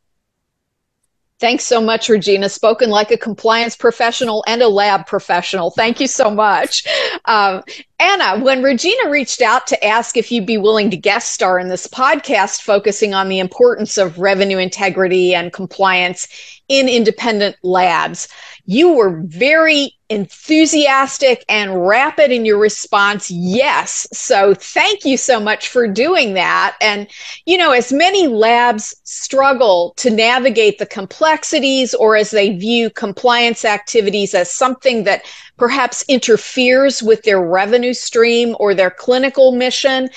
Thanks 1.40 1.64
so 1.64 1.80
much, 1.80 2.09
Regina. 2.09 2.49
Spoken 2.49 2.90
like 2.90 3.12
a 3.12 3.16
compliance 3.16 3.76
professional 3.76 4.45
and 4.49 4.61
a 4.61 4.68
lab 4.68 5.07
professional. 5.07 5.71
Thank 5.71 6.00
you 6.00 6.09
so 6.09 6.30
much. 6.30 6.85
Um, 7.26 7.62
Anna, 8.00 8.42
when 8.42 8.61
Regina 8.61 9.09
reached 9.09 9.40
out 9.40 9.68
to 9.68 9.85
ask 9.85 10.16
if 10.16 10.33
you'd 10.33 10.47
be 10.47 10.59
willing 10.59 10.90
to 10.90 10.97
guest 10.97 11.33
star 11.33 11.61
in 11.61 11.68
this 11.68 11.87
podcast 11.87 12.62
focusing 12.62 13.14
on 13.14 13.28
the 13.28 13.38
importance 13.38 13.99
of 13.99 14.18
revenue 14.18 14.59
integrity 14.59 15.33
and 15.33 15.52
compliance 15.52 16.26
in 16.68 16.88
independent 16.88 17.54
labs, 17.62 18.26
you 18.66 18.95
were 18.95 19.23
very 19.25 19.97
enthusiastic 20.10 21.44
and 21.48 21.86
rapid 21.86 22.30
in 22.30 22.44
your 22.44 22.58
response. 22.58 23.30
Yes. 23.30 24.06
So 24.12 24.54
thank 24.54 25.04
you 25.04 25.16
so 25.16 25.38
much 25.38 25.68
for 25.68 25.86
doing 25.86 26.34
that. 26.34 26.76
And, 26.80 27.08
you 27.44 27.58
know, 27.58 27.72
as 27.72 27.92
many 27.92 28.26
labs 28.26 28.94
struggle 29.04 29.92
to 29.98 30.10
navigate 30.10 30.78
the 30.78 30.86
complexities 30.86 31.94
or 31.94 32.16
as 32.16 32.30
they 32.30 32.56
view 32.56 32.88
compliance 32.90 33.64
activities 33.64 34.34
as 34.34 34.50
something 34.50 35.04
that 35.04 35.26
perhaps 35.58 36.04
interferes 36.08 37.02
with 37.02 37.22
their 37.24 37.42
revenue 37.42 37.92
stream 37.92 38.56
or 38.58 38.74
their 38.74 38.90
clinical 38.90 39.52
mission, 39.52 40.08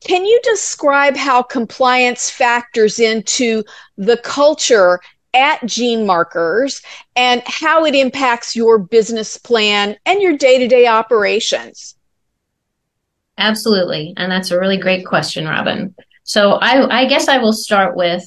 can 0.00 0.24
you 0.24 0.40
describe 0.42 1.16
how 1.16 1.42
compliance 1.42 2.30
factors 2.30 2.98
into 2.98 3.62
the 3.96 4.16
culture 4.18 5.00
at 5.34 5.60
Genemarkers 5.62 6.84
and 7.16 7.42
how 7.46 7.84
it 7.84 7.94
impacts 7.94 8.56
your 8.56 8.78
business 8.78 9.36
plan 9.36 9.96
and 10.04 10.20
your 10.20 10.36
day 10.36 10.58
to 10.58 10.68
day 10.68 10.86
operations? 10.86 11.96
Absolutely. 13.38 14.12
And 14.16 14.30
that's 14.30 14.50
a 14.50 14.58
really 14.58 14.76
great 14.76 15.06
question, 15.06 15.46
Robyn. 15.46 15.94
So 16.24 16.52
I, 16.52 17.00
I 17.02 17.06
guess 17.06 17.28
I 17.28 17.38
will 17.38 17.52
start 17.52 17.96
with 17.96 18.22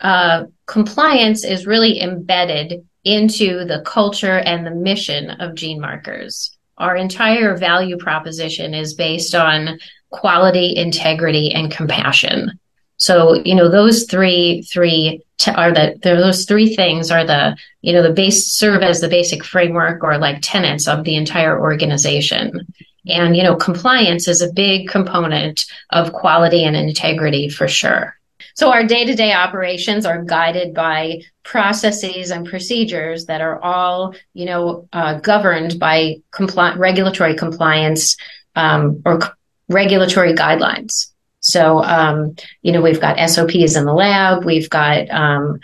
uh, 0.00 0.44
compliance 0.66 1.44
is 1.44 1.66
really 1.66 2.00
embedded 2.00 2.86
into 3.04 3.64
the 3.64 3.82
culture 3.86 4.38
and 4.38 4.66
the 4.66 4.70
mission 4.70 5.30
of 5.30 5.54
Genemarkers. 5.54 6.50
Our 6.76 6.96
entire 6.96 7.56
value 7.56 7.96
proposition 7.96 8.74
is 8.74 8.94
based 8.94 9.34
on 9.34 9.78
quality, 10.10 10.76
integrity, 10.76 11.52
and 11.52 11.70
compassion. 11.70 12.58
So, 12.98 13.34
you 13.34 13.54
know, 13.54 13.68
those 13.68 14.04
three, 14.04 14.62
three 14.62 15.22
t- 15.38 15.50
are 15.50 15.72
the, 15.72 15.98
those 16.02 16.44
three 16.44 16.74
things 16.74 17.10
are 17.10 17.24
the, 17.24 17.56
you 17.82 17.92
know, 17.92 18.02
the 18.02 18.12
base 18.12 18.46
serve 18.46 18.82
as 18.82 19.00
the 19.00 19.08
basic 19.08 19.44
framework 19.44 20.02
or 20.02 20.18
like 20.18 20.38
tenets 20.40 20.88
of 20.88 21.04
the 21.04 21.16
entire 21.16 21.60
organization. 21.60 22.66
And, 23.06 23.36
you 23.36 23.42
know, 23.42 23.54
compliance 23.54 24.26
is 24.28 24.42
a 24.42 24.52
big 24.52 24.88
component 24.88 25.66
of 25.90 26.12
quality 26.12 26.64
and 26.64 26.74
integrity 26.74 27.48
for 27.48 27.68
sure. 27.68 28.16
So 28.54 28.72
our 28.72 28.84
day 28.84 29.04
to 29.04 29.14
day 29.14 29.32
operations 29.32 30.06
are 30.06 30.24
guided 30.24 30.72
by 30.72 31.20
processes 31.42 32.30
and 32.30 32.46
procedures 32.46 33.26
that 33.26 33.42
are 33.42 33.60
all, 33.62 34.14
you 34.32 34.46
know, 34.46 34.88
uh, 34.94 35.20
governed 35.20 35.78
by 35.78 36.16
compli- 36.32 36.76
regulatory 36.78 37.34
compliance 37.34 38.16
um, 38.54 39.02
or 39.04 39.20
c- 39.20 39.28
regulatory 39.68 40.32
guidelines. 40.32 41.12
So, 41.46 41.80
um, 41.84 42.34
you 42.62 42.72
know, 42.72 42.82
we've 42.82 43.00
got 43.00 43.18
SOPs 43.30 43.76
in 43.76 43.84
the 43.84 43.94
lab, 43.94 44.44
we've 44.44 44.68
got 44.68 45.08
um, 45.10 45.60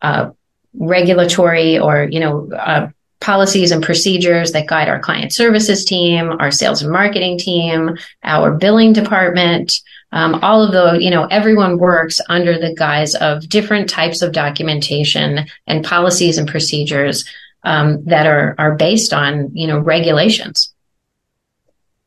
uh, 0.00 0.30
regulatory 0.78 1.78
or, 1.78 2.04
you 2.10 2.20
know, 2.20 2.50
uh, 2.52 2.88
policies 3.20 3.70
and 3.70 3.82
procedures 3.82 4.52
that 4.52 4.66
guide 4.66 4.88
our 4.88 4.98
client 4.98 5.34
services 5.34 5.84
team, 5.84 6.30
our 6.40 6.50
sales 6.50 6.80
and 6.80 6.90
marketing 6.90 7.38
team, 7.38 7.98
our 8.22 8.50
billing 8.52 8.94
department. 8.94 9.78
Um, 10.12 10.36
all 10.36 10.62
of 10.62 10.72
the, 10.72 11.02
you 11.04 11.10
know, 11.10 11.26
everyone 11.26 11.76
works 11.76 12.18
under 12.30 12.58
the 12.58 12.74
guise 12.74 13.14
of 13.16 13.46
different 13.46 13.90
types 13.90 14.22
of 14.22 14.32
documentation 14.32 15.46
and 15.66 15.84
policies 15.84 16.38
and 16.38 16.48
procedures 16.48 17.28
um, 17.64 18.02
that 18.04 18.26
are 18.26 18.54
are 18.56 18.74
based 18.74 19.12
on, 19.12 19.50
you 19.54 19.66
know, 19.66 19.80
regulations. 19.80 20.72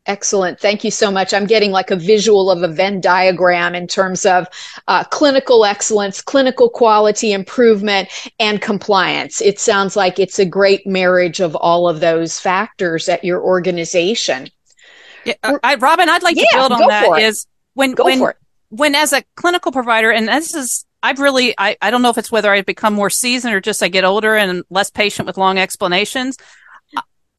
Excellent. 0.06 0.60
Thank 0.60 0.84
you 0.84 0.92
so 0.92 1.12
much. 1.12 1.34
I'm 1.34 1.46
getting 1.46 1.72
like 1.72 1.92
a 1.92 1.96
visual 1.96 2.50
of 2.50 2.64
a 2.64 2.68
Venn 2.68 3.00
diagram 3.00 3.76
in 3.76 3.86
terms 3.86 4.26
of 4.26 4.48
uh, 4.88 5.04
clinical 5.04 5.66
excellence, 5.66 6.22
clinical 6.22 6.70
quality 6.70 7.32
improvement, 7.32 8.10
and 8.40 8.60
compliance. 8.62 9.40
It 9.40 9.60
sounds 9.60 9.96
like 9.96 10.18
it's 10.18 10.40
a 10.40 10.46
great 10.46 10.88
marriage 10.88 11.42
of 11.42 11.56
all 11.56 11.88
of 11.88 12.00
those 12.00 12.40
factors 12.40 13.08
at 13.08 13.24
your 13.24 13.42
organization. 13.42 14.50
Yeah, 15.26 15.34
I, 15.64 15.76
Robyn, 15.76 16.10
I'd 16.10 16.24
like 16.24 16.38
yeah, 16.38 16.46
to 16.46 16.58
build 16.58 16.72
on 16.72 16.88
that. 16.88 17.22
Is 17.22 17.46
when 17.74 17.92
go 17.92 18.06
when 18.06 18.34
when 18.70 18.96
as 18.96 19.14
a 19.14 19.24
clinical 19.36 19.72
provider, 19.72 20.12
and 20.12 20.28
this 20.28 20.56
is 20.56 20.86
I've 21.04 21.20
really 21.20 21.54
I, 21.58 21.78
I 21.82 21.92
don't 21.92 22.02
know 22.02 22.10
if 22.10 22.18
it's 22.18 22.32
whether 22.32 22.52
I 22.52 22.62
become 22.62 22.94
more 22.94 23.10
seasoned 23.10 23.54
or 23.54 23.62
just 23.62 23.84
I 23.84 23.90
get 23.90 24.06
older 24.06 24.36
and 24.36 24.64
less 24.70 24.90
patient 24.90 25.28
with 25.28 25.38
long 25.38 25.58
explanations. 25.58 26.38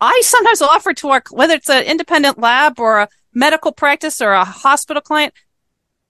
I 0.01 0.23
sometimes 0.25 0.63
offer 0.63 0.95
to 0.95 1.09
our, 1.11 1.23
whether 1.31 1.55
it's 1.55 1.71
an 1.71 1.85
independent 1.85 2.39
lab 2.39 2.81
or 2.81 3.01
a 3.01 3.09
medical 3.35 3.73
practice 3.73 4.21
or 4.21 4.33
a 4.33 4.45
hospital 4.45 5.03
client, 5.03 5.35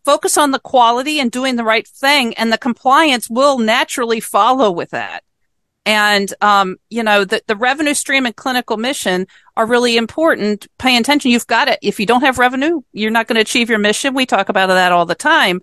focus 0.04 0.38
on 0.38 0.50
the 0.50 0.58
quality 0.58 1.20
and 1.20 1.30
doing 1.30 1.56
the 1.56 1.64
right 1.64 1.86
thing 1.86 2.34
and 2.34 2.52
the 2.52 2.58
compliance 2.58 3.28
will 3.28 3.58
naturally 3.58 4.20
follow 4.20 4.70
with 4.70 4.90
that. 4.90 5.24
And, 5.86 6.32
um, 6.40 6.76
you 6.90 7.02
know, 7.02 7.24
the, 7.24 7.42
the 7.46 7.56
revenue 7.56 7.94
stream 7.94 8.26
and 8.26 8.36
clinical 8.36 8.76
mission 8.76 9.26
are 9.56 9.66
really 9.66 9.96
important. 9.96 10.66
Pay 10.78 10.96
attention. 10.96 11.30
You've 11.30 11.46
got 11.46 11.68
it. 11.68 11.78
If 11.82 11.98
you 11.98 12.06
don't 12.06 12.20
have 12.20 12.38
revenue, 12.38 12.82
you're 12.92 13.10
not 13.10 13.26
going 13.26 13.36
to 13.36 13.40
achieve 13.42 13.70
your 13.70 13.78
mission. 13.78 14.14
We 14.14 14.26
talk 14.26 14.50
about 14.50 14.66
that 14.66 14.92
all 14.92 15.06
the 15.06 15.14
time. 15.14 15.62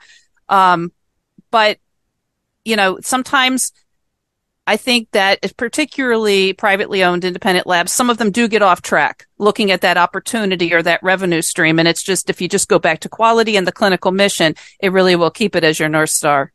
Um, 0.50 0.92
but, 1.52 1.78
you 2.66 2.76
know, 2.76 2.98
sometimes 3.02 3.72
I 4.70 4.76
think 4.76 5.10
that 5.12 5.40
particularly 5.56 6.52
privately 6.52 7.02
owned 7.02 7.24
independent 7.24 7.66
labs, 7.66 7.94
some 7.94 8.10
of 8.10 8.18
them 8.18 8.32
do 8.32 8.50
get 8.50 8.62
off 8.62 8.82
track 8.82 9.26
looking 9.38 9.72
at 9.72 9.80
that 9.80 9.96
opportunity 9.96 10.74
or 10.74 10.84
that 10.84 11.02
revenue 11.02 11.42
stream. 11.42 11.80
And 11.80 11.88
it's 11.88 12.04
just, 12.04 12.30
if 12.30 12.42
you 12.42 12.50
just 12.50 12.68
go 12.68 12.78
back 12.78 13.00
to 13.00 13.10
quality 13.10 13.56
and 13.56 13.66
the 13.66 13.72
clinical 13.72 14.12
mission, 14.12 14.56
it 14.82 14.92
really 14.92 15.16
will 15.16 15.32
keep 15.32 15.56
it 15.56 15.64
as 15.64 15.80
your 15.80 15.88
North 15.88 16.10
Star. 16.10 16.52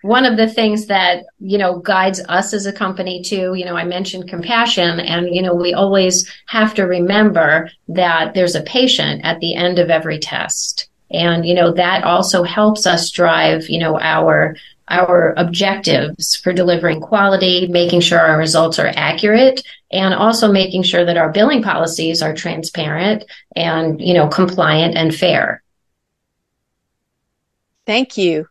One 0.00 0.24
of 0.24 0.38
the 0.38 0.48
things 0.48 0.86
that, 0.86 1.24
you 1.38 1.58
know, 1.58 1.78
guides 1.80 2.22
us 2.26 2.54
as 2.54 2.64
a 2.64 2.72
company 2.72 3.22
too, 3.22 3.52
you 3.54 3.66
know, 3.66 3.76
I 3.76 3.84
mentioned 3.84 4.30
compassion 4.30 4.98
and, 5.00 5.34
you 5.34 5.42
know, 5.42 5.54
we 5.54 5.74
always 5.74 6.32
have 6.46 6.72
to 6.74 6.84
remember 6.84 7.70
that 7.88 8.32
there's 8.32 8.54
a 8.54 8.62
patient 8.62 9.22
at 9.24 9.40
the 9.40 9.54
end 9.54 9.78
of 9.78 9.90
every 9.90 10.18
test. 10.18 10.88
And, 11.10 11.44
you 11.44 11.54
know, 11.54 11.72
that 11.72 12.04
also 12.04 12.44
helps 12.44 12.86
us 12.86 13.10
drive, 13.10 13.68
you 13.68 13.78
know, 13.78 13.98
our 14.00 14.56
our 14.88 15.34
objectives 15.36 16.36
for 16.36 16.52
delivering 16.52 17.00
quality, 17.00 17.66
making 17.66 18.00
sure 18.00 18.18
our 18.18 18.38
results 18.38 18.78
are 18.78 18.92
accurate, 18.94 19.62
and 19.90 20.14
also 20.14 20.50
making 20.50 20.82
sure 20.82 21.04
that 21.04 21.16
our 21.16 21.32
billing 21.32 21.62
policies 21.62 22.22
are 22.22 22.34
transparent 22.34 23.24
and, 23.54 24.00
you 24.00 24.14
know, 24.14 24.28
compliant 24.28 24.96
and 24.96 25.14
fair. 25.14 25.62
Thank 27.86 28.16
you. 28.16 28.48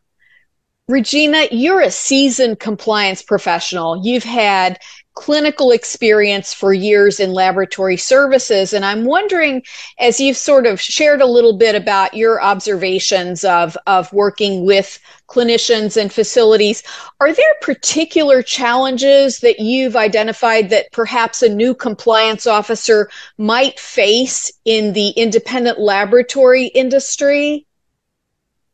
Regina, 0.88 1.48
you're 1.51 1.82
a 1.82 1.92
seasoned 1.92 2.60
compliance 2.60 3.24
professional. 3.24 4.06
You've 4.06 4.24
had 4.24 4.77
clinical 5.15 5.72
experience 5.72 6.53
for 6.53 6.74
years 6.74 7.19
in 7.19 7.31
laboratory 7.31 7.98
services. 7.98 8.74
And 8.74 8.86
I'm 8.86 9.05
wondering, 9.05 9.63
as 9.98 10.19
you've 10.19 10.38
sort 10.38 10.67
of 10.67 10.79
shared 10.79 11.22
a 11.22 11.25
little 11.25 11.57
bit 11.57 11.74
about 11.74 12.13
your 12.13 12.41
observations 12.41 13.43
of, 13.45 13.77
of 13.88 14.12
working 14.13 14.65
with 14.65 15.00
clinicians 15.27 16.00
and 16.00 16.12
facilities, 16.12 16.84
are 17.19 17.34
there 17.34 17.55
particular 17.62 18.43
challenges 18.43 19.39
that 19.39 19.60
you've 19.60 19.95
identified 19.95 20.69
that 20.69 20.91
perhaps 20.91 21.41
a 21.41 21.50
new 21.50 21.74
compliance 21.74 22.45
officer 22.45 23.10
might 23.38 23.79
face 23.79 24.51
in 24.65 24.93
the 24.93 25.10
independent 25.12 25.79
laboratory 25.79 26.65
industry? 26.67 27.65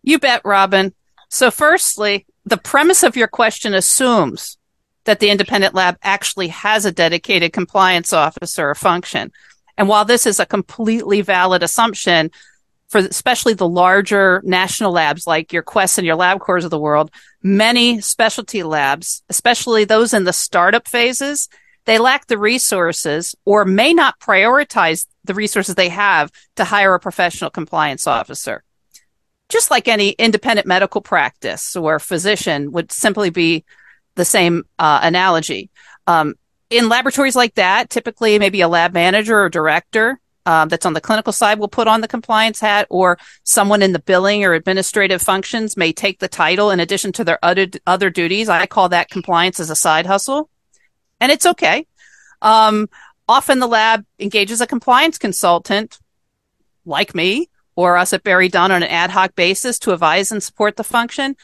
You 0.04 0.18
bet, 0.18 0.42
Robyn. 0.44 0.94
So, 1.30 1.52
firstly, 1.52 2.26
the 2.46 2.58
premise 2.58 3.04
of 3.04 3.16
your 3.16 3.28
question 3.28 3.74
assumes 3.74 4.58
that 5.06 5.20
the 5.20 5.30
independent 5.30 5.74
lab 5.74 5.98
actually 6.04 6.50
has 6.50 6.86
a 6.86 6.92
dedicated 6.92 7.54
compliance 7.54 8.14
officer 8.14 8.70
or 8.70 8.76
function. 8.76 9.32
And 9.78 9.88
while 9.88 10.06
this 10.06 10.26
is 10.26 10.40
a 10.40 10.46
completely 10.46 11.22
valid 11.22 11.64
assumption 11.64 12.32
for 12.90 13.00
especially 13.00 13.54
the 13.54 13.68
larger 13.68 14.42
national 14.44 14.92
labs 14.92 15.26
like 15.26 15.54
your 15.54 15.64
Quest 15.64 15.98
and 15.98 16.06
your 16.06 16.18
LabCorps 16.18 16.66
of 16.66 16.72
the 16.72 16.80
world, 16.80 17.10
many 17.42 18.02
specialty 18.02 18.64
labs, 18.64 19.24
especially 19.30 19.86
those 19.86 20.14
in 20.14 20.26
the 20.26 20.34
startup 20.34 20.88
phases, 20.88 21.48
they 21.86 21.98
lack 21.98 22.28
the 22.28 22.38
resources 22.38 23.34
or 23.46 23.66
may 23.66 23.94
not 23.94 24.20
prioritize 24.20 25.08
the 25.24 25.34
resources 25.34 25.76
they 25.76 25.90
have 25.90 26.32
to 26.58 26.66
hire 26.66 26.94
a 26.94 27.00
professional 27.00 27.50
compliance 27.50 28.08
officer. 28.08 28.64
Just 29.50 29.72
like 29.72 29.88
any 29.88 30.10
independent 30.12 30.68
medical 30.68 31.02
practice 31.02 31.76
or 31.76 31.98
physician 31.98 32.72
would 32.72 32.92
simply 32.92 33.30
be 33.30 33.64
the 34.16 34.26
same 34.26 34.64
uh, 34.80 35.00
analogy. 35.04 35.70
Um, 36.08 36.36
in 36.70 36.90
laboratories 36.90 37.36
like 37.36 37.56
that, 37.56 37.90
typically 37.90 38.40
maybe 38.40 38.62
a 38.62 38.68
lab 38.68 38.94
manager 38.94 39.40
or 39.40 39.50
director 39.50 40.20
um, 40.46 40.70
that's 40.70 40.86
on 40.86 40.94
the 40.94 41.02
clinical 41.02 41.34
side 41.34 41.60
will 41.60 41.68
put 41.68 41.88
on 41.88 42.02
the 42.02 42.08
compliance 42.08 42.60
hat, 42.60 42.88
or 42.90 43.18
someone 43.44 43.82
in 43.82 43.94
the 43.94 44.00
billing 44.00 44.44
or 44.44 44.54
administrative 44.54 45.22
functions 45.22 45.78
may 45.78 45.92
take 45.94 46.20
the 46.20 46.28
title 46.28 46.72
in 46.72 46.80
addition 46.80 47.12
to 47.14 47.24
their 47.24 47.38
other 47.44 47.68
other 47.86 48.10
duties. 48.10 48.50
I 48.50 48.66
call 48.66 48.90
that 48.90 49.10
compliance 49.10 49.60
as 49.60 49.70
a 49.70 49.76
side 49.76 50.06
hustle, 50.06 50.50
and 51.20 51.32
it's 51.32 51.46
okay. 51.46 51.86
Um, 52.42 52.90
often 53.28 53.60
the 53.60 53.68
lab 53.68 54.06
engages 54.20 54.62
a 54.62 54.68
compliance 54.68 55.18
consultant, 55.18 56.00
like 56.86 57.14
me 57.14 57.50
or 57.76 57.96
us 57.96 58.12
at 58.12 58.24
BerryDunn, 58.24 58.72
on 58.72 58.84
an 58.84 58.84
ad 58.84 59.12
hoc 59.12 59.36
basis 59.36 59.80
to 59.80 59.94
advise 59.94 60.32
and 60.32 60.42
support 60.42 60.76
the 60.76 60.84
function. 60.84 61.36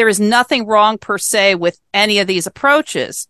There 0.00 0.08
is 0.08 0.18
nothing 0.18 0.64
wrong 0.64 0.96
per 0.96 1.18
se 1.18 1.56
with 1.56 1.78
any 1.92 2.20
of 2.20 2.26
these 2.26 2.46
approaches. 2.46 3.28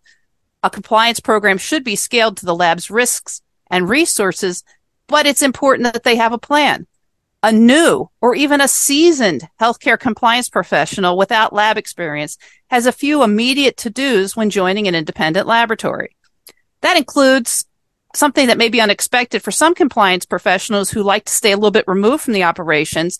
A 0.63 0.69
compliance 0.69 1.19
program 1.19 1.57
should 1.57 1.83
be 1.83 1.97
scaled 1.97 2.37
to 2.37 2.45
the 2.45 2.55
lab's 2.55 2.89
risks 2.89 3.41
and 3.69 3.89
resources, 3.89 4.63
but 5.07 5.25
it's 5.25 5.41
important 5.41 5.91
that 5.91 6.03
they 6.03 6.15
have 6.15 6.31
a 6.31 6.37
plan. 6.37 6.87
A 7.43 7.51
new 7.51 8.09
or 8.21 8.35
even 8.35 8.61
a 8.61 8.69
seasoned 8.69 9.49
healthcare 9.59 9.99
compliance 9.99 10.47
professional 10.47 11.17
without 11.17 11.51
lab 11.51 11.77
experience 11.77 12.37
has 12.69 12.85
a 12.85 12.93
few 12.93 13.21
immediate 13.21 13.75
to 13.75 13.89
dos 13.89 14.37
when 14.37 14.49
joining 14.49 14.87
an 14.87 14.95
independent 14.95 15.47
laboratory. 15.47 16.15
That 16.79 16.95
includes 16.95 17.65
something 18.15 18.47
that 18.47 18.57
may 18.57 18.69
be 18.69 18.79
unexpected 18.79 19.43
for 19.43 19.51
some 19.51 19.75
compliance 19.75 20.25
professionals 20.25 20.89
who 20.89 21.03
like 21.03 21.25
to 21.25 21.33
stay 21.33 21.51
a 21.51 21.57
little 21.57 21.71
bit 21.71 21.83
removed 21.85 22.23
from 22.23 22.33
the 22.33 22.45
operations 22.45 23.19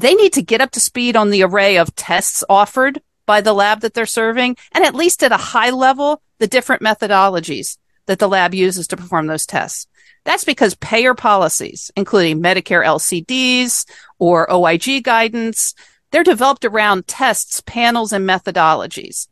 they 0.00 0.14
need 0.14 0.34
to 0.34 0.42
get 0.42 0.60
up 0.60 0.70
to 0.72 0.80
speed 0.80 1.16
on 1.16 1.30
the 1.30 1.42
array 1.42 1.78
of 1.78 1.94
tests 1.94 2.44
offered 2.50 3.00
by 3.24 3.40
the 3.40 3.54
lab 3.54 3.80
that 3.80 3.94
they're 3.94 4.06
serving, 4.06 4.56
and 4.72 4.84
at 4.84 4.94
least 4.94 5.22
at 5.22 5.32
a 5.32 5.36
high 5.36 5.70
level, 5.70 6.22
the 6.38 6.46
different 6.46 6.82
methodologies 6.82 7.78
that 8.04 8.18
the 8.18 8.28
lab 8.28 8.54
uses 8.54 8.86
to 8.88 8.96
perform 8.96 9.26
those 9.26 9.46
tests. 9.46 9.86
That's 10.24 10.44
because 10.44 10.74
payer 10.76 11.14
policies, 11.14 11.90
including 11.96 12.42
Medicare 12.42 12.84
LCDs 12.84 13.86
or 14.18 14.52
OIG 14.52 15.02
guidance, 15.02 15.74
they're 16.10 16.22
developed 16.22 16.64
around 16.64 17.06
tests, 17.06 17.62
panels, 17.62 18.12
and 18.12 18.28
methodologies. 18.28 19.28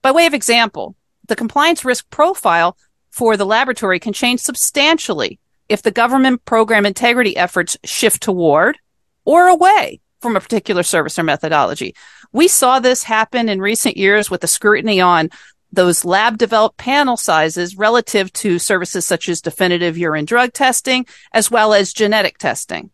By 0.00 0.12
way 0.12 0.26
of 0.26 0.34
example, 0.34 0.94
the 1.26 1.36
compliance 1.36 1.84
risk 1.84 2.08
profile 2.10 2.76
for 3.10 3.36
the 3.36 3.46
laboratory 3.46 3.98
can 3.98 4.12
change 4.12 4.40
substantially 4.40 5.38
if 5.68 5.82
the 5.82 5.90
government 5.90 6.44
program 6.44 6.86
integrity 6.86 7.36
efforts 7.36 7.76
shift 7.84 8.22
toward 8.22 8.78
or 9.24 9.48
away 9.48 10.00
from 10.24 10.36
a 10.36 10.40
particular 10.40 10.82
service 10.82 11.18
or 11.18 11.22
methodology. 11.22 11.94
We 12.32 12.48
saw 12.48 12.80
this 12.80 13.02
happen 13.02 13.50
in 13.50 13.60
recent 13.60 13.98
years 13.98 14.30
with 14.30 14.40
the 14.40 14.46
scrutiny 14.46 14.98
on 14.98 15.28
those 15.70 16.02
lab 16.02 16.38
developed 16.38 16.78
panel 16.78 17.18
sizes 17.18 17.76
relative 17.76 18.32
to 18.32 18.58
services 18.58 19.04
such 19.04 19.28
as 19.28 19.42
definitive 19.42 19.98
urine 19.98 20.24
drug 20.24 20.54
testing, 20.54 21.04
as 21.34 21.50
well 21.50 21.74
as 21.74 21.92
genetic 21.92 22.38
testing. 22.38 22.90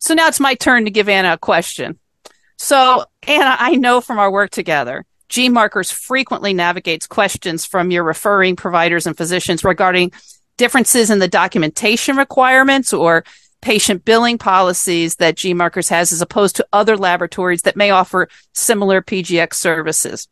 So 0.00 0.12
now 0.12 0.28
it's 0.28 0.38
my 0.38 0.54
turn 0.54 0.84
to 0.84 0.90
give 0.90 1.08
Anna 1.08 1.32
a 1.32 1.38
question. 1.38 1.98
So 2.58 3.06
Anna, 3.26 3.56
I 3.58 3.76
know 3.76 4.02
from 4.02 4.18
our 4.18 4.30
work 4.30 4.50
together, 4.50 5.06
GeneMarkers 5.30 5.90
frequently 5.90 6.52
navigates 6.52 7.06
questions 7.06 7.64
from 7.64 7.90
your 7.90 8.04
referring 8.04 8.56
providers 8.56 9.06
and 9.06 9.16
physicians 9.16 9.64
regarding 9.64 10.12
differences 10.58 11.08
in 11.08 11.20
the 11.20 11.28
documentation 11.28 12.18
requirements 12.18 12.92
or 12.92 13.24
patient 13.62 14.04
billing 14.04 14.36
policies 14.36 15.16
that 15.16 15.36
GMarkers 15.36 15.88
has 15.88 16.12
as 16.12 16.20
opposed 16.20 16.56
to 16.56 16.66
other 16.72 16.96
laboratories 16.96 17.62
that 17.62 17.76
may 17.76 17.90
offer 17.90 18.28
similar 18.52 19.00
PGX 19.00 19.54
services. 19.54 20.28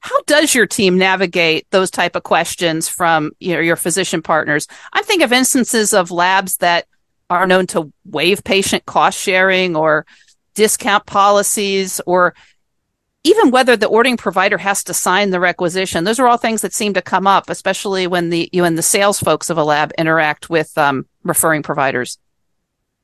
How 0.00 0.20
does 0.22 0.54
your 0.54 0.66
team 0.66 0.98
navigate 0.98 1.70
those 1.70 1.90
type 1.90 2.16
of 2.16 2.22
questions 2.22 2.88
from 2.88 3.32
you 3.38 3.54
know, 3.54 3.60
your 3.60 3.76
physician 3.76 4.22
partners? 4.22 4.66
I 4.92 5.02
think 5.02 5.22
of 5.22 5.32
instances 5.32 5.92
of 5.92 6.10
labs 6.10 6.56
that 6.58 6.86
are 7.28 7.46
known 7.46 7.66
to 7.68 7.92
waive 8.04 8.42
patient 8.42 8.86
cost 8.86 9.18
sharing 9.18 9.76
or 9.76 10.06
discount 10.54 11.06
policies 11.06 12.00
or 12.06 12.34
even 13.24 13.50
whether 13.50 13.76
the 13.76 13.88
ordering 13.88 14.16
provider 14.16 14.56
has 14.56 14.84
to 14.84 14.94
sign 14.94 15.30
the 15.30 15.40
requisition. 15.40 16.04
Those 16.04 16.20
are 16.20 16.28
all 16.28 16.36
things 16.36 16.62
that 16.62 16.72
seem 16.72 16.94
to 16.94 17.02
come 17.02 17.26
up, 17.26 17.50
especially 17.50 18.06
when 18.06 18.30
the 18.30 18.48
you 18.52 18.64
and 18.64 18.78
the 18.78 18.82
sales 18.82 19.18
folks 19.18 19.50
of 19.50 19.58
a 19.58 19.64
lab 19.64 19.92
interact 19.98 20.48
with 20.48 20.76
um, 20.78 21.06
referring 21.24 21.64
providers. 21.64 22.18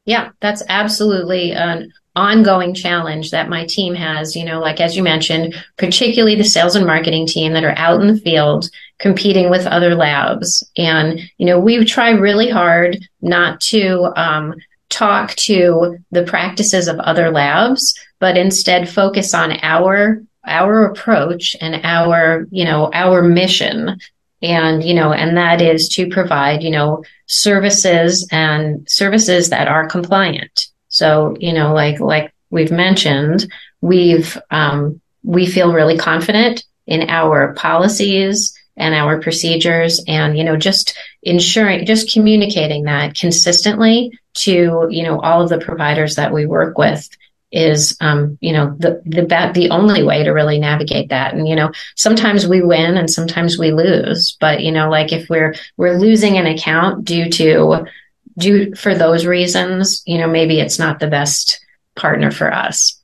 Yeah, 0.04 0.30
that's 0.40 0.62
absolutely 0.68 1.52
an 1.52 1.92
ongoing 2.14 2.74
challenge 2.74 3.30
that 3.30 3.48
my 3.48 3.64
team 3.66 3.94
has. 3.94 4.34
You 4.36 4.44
know, 4.44 4.60
like 4.60 4.80
as 4.80 4.96
you 4.96 5.02
mentioned, 5.02 5.54
particularly 5.78 6.34
the 6.34 6.44
sales 6.44 6.74
and 6.74 6.86
marketing 6.86 7.26
team 7.26 7.52
that 7.52 7.64
are 7.64 7.78
out 7.78 8.00
in 8.00 8.08
the 8.08 8.20
field 8.20 8.68
competing 8.98 9.50
with 9.50 9.66
other 9.66 9.94
labs. 9.94 10.62
And, 10.76 11.20
you 11.38 11.46
know, 11.46 11.58
we 11.58 11.84
try 11.84 12.10
really 12.10 12.50
hard 12.50 12.98
not 13.20 13.60
to 13.62 14.12
um, 14.16 14.54
talk 14.88 15.34
to 15.36 15.98
the 16.10 16.24
practices 16.24 16.86
of 16.88 16.98
other 17.00 17.30
labs, 17.30 17.94
but 18.20 18.36
instead 18.36 18.88
focus 18.88 19.34
on 19.34 19.58
our 19.62 20.22
our 20.44 20.86
approach 20.86 21.54
and 21.60 21.80
our 21.84 22.46
you 22.50 22.64
know 22.64 22.90
our 22.92 23.22
mission 23.22 23.96
and 24.42 24.82
you 24.82 24.94
know 24.94 25.12
and 25.12 25.36
that 25.36 25.62
is 25.62 25.88
to 25.90 26.08
provide 26.08 26.62
you 26.62 26.70
know 26.70 27.04
services 27.26 28.28
and 28.30 28.88
services 28.88 29.50
that 29.50 29.68
are 29.68 29.88
compliant. 29.88 30.66
So 30.88 31.36
you 31.38 31.52
know 31.52 31.72
like 31.72 32.00
like 32.00 32.32
we've 32.50 32.72
mentioned 32.72 33.50
we've 33.80 34.38
um, 34.50 35.00
we 35.22 35.46
feel 35.46 35.72
really 35.72 35.98
confident 35.98 36.64
in 36.86 37.08
our 37.08 37.54
policies 37.54 38.56
and 38.76 38.94
our 38.94 39.20
procedures 39.20 40.02
and 40.08 40.36
you 40.36 40.44
know 40.44 40.56
just 40.56 40.96
ensuring 41.22 41.84
just 41.84 42.12
communicating 42.12 42.84
that 42.84 43.14
consistently 43.14 44.18
to 44.34 44.86
you 44.90 45.02
know 45.02 45.20
all 45.20 45.42
of 45.42 45.50
the 45.50 45.58
providers 45.58 46.16
that 46.16 46.32
we 46.32 46.46
work 46.46 46.78
with 46.78 47.08
is 47.52 47.96
um, 48.00 48.38
you 48.40 48.52
know 48.52 48.74
the 48.78 49.02
the 49.04 49.50
the 49.54 49.70
only 49.70 50.02
way 50.02 50.24
to 50.24 50.30
really 50.30 50.58
navigate 50.58 51.10
that. 51.10 51.34
And 51.34 51.46
you 51.46 51.54
know 51.54 51.70
sometimes 51.96 52.46
we 52.46 52.62
win 52.62 52.96
and 52.96 53.10
sometimes 53.10 53.58
we 53.58 53.72
lose. 53.72 54.36
But 54.40 54.62
you 54.62 54.72
know 54.72 54.90
like 54.90 55.12
if 55.12 55.28
we're 55.28 55.54
we're 55.76 55.98
losing 55.98 56.38
an 56.38 56.46
account 56.46 57.04
due 57.04 57.28
to 57.30 57.86
due 58.38 58.74
for 58.74 58.94
those 58.94 59.26
reasons 59.26 60.02
you 60.06 60.16
know 60.16 60.26
maybe 60.26 60.58
it's 60.58 60.78
not 60.78 60.98
the 60.98 61.08
best 61.08 61.60
partner 61.94 62.30
for 62.30 62.52
us. 62.52 62.98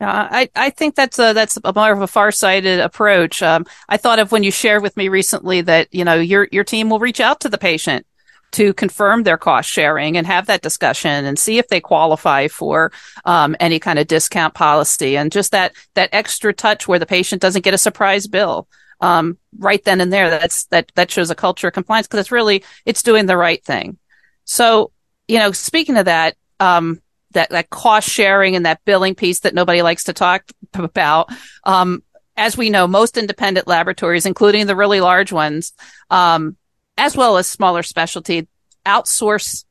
Yeah, 0.00 0.28
I, 0.30 0.50
I 0.54 0.70
think 0.70 0.94
that's 0.94 1.18
a 1.18 1.32
that's 1.32 1.58
a 1.64 1.72
more 1.72 1.90
of 1.90 2.02
a 2.02 2.06
far-sighted 2.06 2.80
approach. 2.80 3.42
Um, 3.42 3.64
I 3.88 3.96
thought 3.96 4.18
of 4.18 4.30
when 4.30 4.42
you 4.42 4.50
shared 4.50 4.82
with 4.82 4.96
me 4.96 5.08
recently 5.08 5.62
that 5.62 5.92
you 5.92 6.04
know 6.04 6.14
your 6.14 6.48
your 6.52 6.64
team 6.64 6.90
will 6.90 6.98
reach 6.98 7.20
out 7.20 7.40
to 7.40 7.48
the 7.48 7.58
patient 7.58 8.06
to 8.56 8.72
confirm 8.72 9.22
their 9.22 9.36
cost 9.36 9.68
sharing 9.68 10.16
and 10.16 10.26
have 10.26 10.46
that 10.46 10.62
discussion 10.62 11.26
and 11.26 11.38
see 11.38 11.58
if 11.58 11.68
they 11.68 11.78
qualify 11.78 12.48
for 12.48 12.90
um, 13.26 13.54
any 13.60 13.78
kind 13.78 13.98
of 13.98 14.06
discount 14.06 14.54
policy 14.54 15.14
and 15.14 15.30
just 15.30 15.52
that 15.52 15.74
that 15.94 16.08
extra 16.12 16.54
touch 16.54 16.88
where 16.88 16.98
the 16.98 17.04
patient 17.04 17.42
doesn't 17.42 17.64
get 17.64 17.74
a 17.74 17.78
surprise 17.78 18.26
bill 18.26 18.66
um, 19.02 19.36
right 19.58 19.84
then 19.84 20.00
and 20.00 20.10
there. 20.10 20.30
That's 20.30 20.64
that 20.66 20.90
that 20.94 21.10
shows 21.10 21.30
a 21.30 21.34
culture 21.34 21.68
of 21.68 21.74
compliance 21.74 22.06
because 22.06 22.20
it's 22.20 22.32
really 22.32 22.64
it's 22.86 23.02
doing 23.02 23.26
the 23.26 23.36
right 23.36 23.62
thing. 23.62 23.98
So 24.44 24.90
you 25.28 25.38
know, 25.38 25.52
speaking 25.52 25.98
of 25.98 26.06
that, 26.06 26.36
um, 26.58 27.02
that 27.32 27.50
that 27.50 27.68
cost 27.68 28.08
sharing 28.08 28.56
and 28.56 28.64
that 28.64 28.84
billing 28.86 29.14
piece 29.14 29.40
that 29.40 29.54
nobody 29.54 29.82
likes 29.82 30.04
to 30.04 30.14
talk 30.14 30.44
about. 30.74 31.30
Um, 31.64 32.02
as 32.38 32.56
we 32.56 32.70
know, 32.70 32.86
most 32.86 33.18
independent 33.18 33.66
laboratories, 33.66 34.24
including 34.24 34.66
the 34.66 34.76
really 34.76 35.00
large 35.00 35.30
ones, 35.32 35.72
um, 36.10 36.56
as 36.96 37.16
well 37.16 37.36
as 37.36 37.46
smaller 37.46 37.82
specialty, 37.82 38.48
outsource 38.84 39.64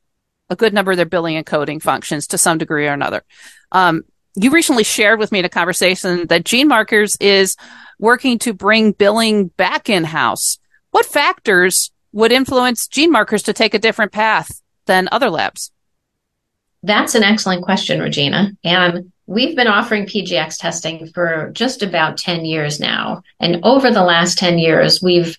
a 0.50 0.56
good 0.56 0.74
number 0.74 0.92
of 0.92 0.98
their 0.98 1.06
billing 1.06 1.36
and 1.36 1.46
coding 1.46 1.80
functions 1.80 2.28
to 2.28 2.38
some 2.38 2.58
degree 2.58 2.88
or 2.88 2.94
another. 2.94 3.24
Um, 3.72 4.04
you 4.36 4.52
recently 4.52 4.84
shared 4.84 5.20
with 5.20 5.32
me 5.32 5.40
in 5.40 5.46
a 5.46 5.50
conversation 5.50 6.28
that 6.28 6.44
Genemarkers 6.44 7.18
is 7.20 7.56
working 8.00 8.38
to 8.40 8.54
bring 8.54 8.92
billing 8.92 9.48
back 9.48 9.90
in 9.90 10.04
house. 10.04 10.60
What 10.92 11.06
factors 11.06 11.92
would 12.12 12.32
influence 12.32 12.88
Genemarkers 12.88 13.44
to 13.46 13.54
take 13.54 13.74
a 13.74 13.80
different 13.80 14.12
path 14.12 14.62
than 14.86 15.10
other 15.12 15.30
labs? 15.30 15.72
That's 16.84 17.16
an 17.16 17.24
excellent 17.24 17.64
question, 17.64 18.00
Regina. 18.00 18.52
And 18.64 19.12
we've 19.26 19.56
been 19.56 19.68
offering 19.68 20.06
PGX 20.06 20.60
testing 20.60 21.08
for 21.08 21.50
just 21.54 21.82
about 21.82 22.18
10 22.18 22.46
years 22.46 22.80
now. 22.80 23.24
And 23.40 23.60
over 23.64 23.90
the 23.90 24.04
last 24.04 24.38
10 24.38 24.60
years, 24.60 25.02
we've 25.02 25.36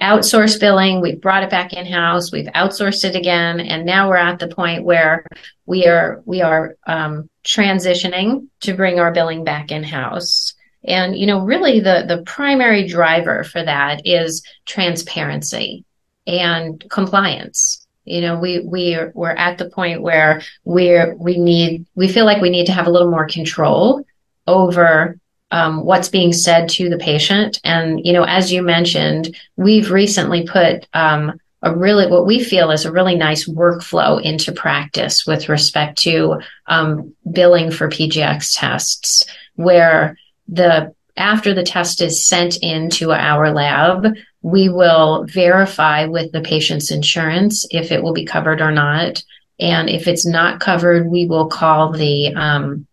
outsourced 0.00 0.60
billing, 0.60 1.00
we've 1.00 1.20
brought 1.20 1.42
it 1.42 1.50
back 1.50 1.72
in 1.72 1.86
house, 1.86 2.32
we've 2.32 2.46
outsourced 2.46 3.04
it 3.04 3.14
again, 3.14 3.60
and 3.60 3.84
now 3.84 4.08
we're 4.08 4.16
at 4.16 4.38
the 4.38 4.48
point 4.48 4.84
where 4.84 5.24
we 5.66 5.86
are 5.86 6.22
we 6.24 6.42
are 6.42 6.76
um, 6.86 7.28
transitioning 7.44 8.48
to 8.60 8.74
bring 8.74 8.98
our 8.98 9.12
billing 9.12 9.44
back 9.44 9.70
in 9.70 9.82
house. 9.82 10.54
And 10.84 11.16
you 11.16 11.26
know, 11.26 11.44
really, 11.44 11.80
the 11.80 12.04
the 12.08 12.22
primary 12.24 12.88
driver 12.88 13.44
for 13.44 13.62
that 13.62 14.02
is 14.04 14.42
transparency 14.66 15.84
and 16.26 16.82
compliance. 16.90 17.86
You 18.04 18.22
know, 18.22 18.38
we 18.38 18.60
we 18.60 18.94
are, 18.94 19.12
we're 19.14 19.30
at 19.30 19.58
the 19.58 19.68
point 19.68 20.02
where 20.02 20.42
we're 20.64 21.14
we 21.16 21.38
need 21.38 21.86
we 21.94 22.08
feel 22.08 22.24
like 22.24 22.40
we 22.40 22.50
need 22.50 22.66
to 22.66 22.72
have 22.72 22.86
a 22.86 22.90
little 22.90 23.10
more 23.10 23.26
control 23.26 24.04
over 24.46 25.18
um, 25.50 25.84
what's 25.84 26.08
being 26.08 26.32
said 26.32 26.68
to 26.70 26.88
the 26.88 26.98
patient. 26.98 27.60
And, 27.64 28.04
you 28.04 28.12
know, 28.12 28.24
as 28.24 28.52
you 28.52 28.62
mentioned, 28.62 29.36
we've 29.56 29.90
recently 29.90 30.46
put 30.46 30.86
um, 30.94 31.40
a 31.62 31.74
really, 31.74 32.06
what 32.06 32.26
we 32.26 32.42
feel 32.42 32.70
is 32.70 32.84
a 32.84 32.92
really 32.92 33.16
nice 33.16 33.48
workflow 33.48 34.20
into 34.22 34.52
practice 34.52 35.26
with 35.26 35.48
respect 35.48 35.98
to 35.98 36.40
um, 36.66 37.14
billing 37.30 37.70
for 37.70 37.88
PGX 37.88 38.58
tests, 38.58 39.24
where 39.56 40.16
the 40.48 40.94
after 41.16 41.52
the 41.52 41.64
test 41.64 42.00
is 42.00 42.26
sent 42.26 42.56
into 42.62 43.12
our 43.12 43.52
lab, 43.52 44.06
we 44.42 44.70
will 44.70 45.26
verify 45.26 46.06
with 46.06 46.32
the 46.32 46.40
patient's 46.40 46.90
insurance 46.90 47.66
if 47.70 47.92
it 47.92 48.02
will 48.02 48.14
be 48.14 48.24
covered 48.24 48.62
or 48.62 48.70
not. 48.70 49.22
And 49.58 49.90
if 49.90 50.08
it's 50.08 50.24
not 50.24 50.60
covered, 50.60 51.08
we 51.08 51.26
will 51.26 51.48
call 51.48 51.92
the 51.92 52.34
um, 52.34 52.86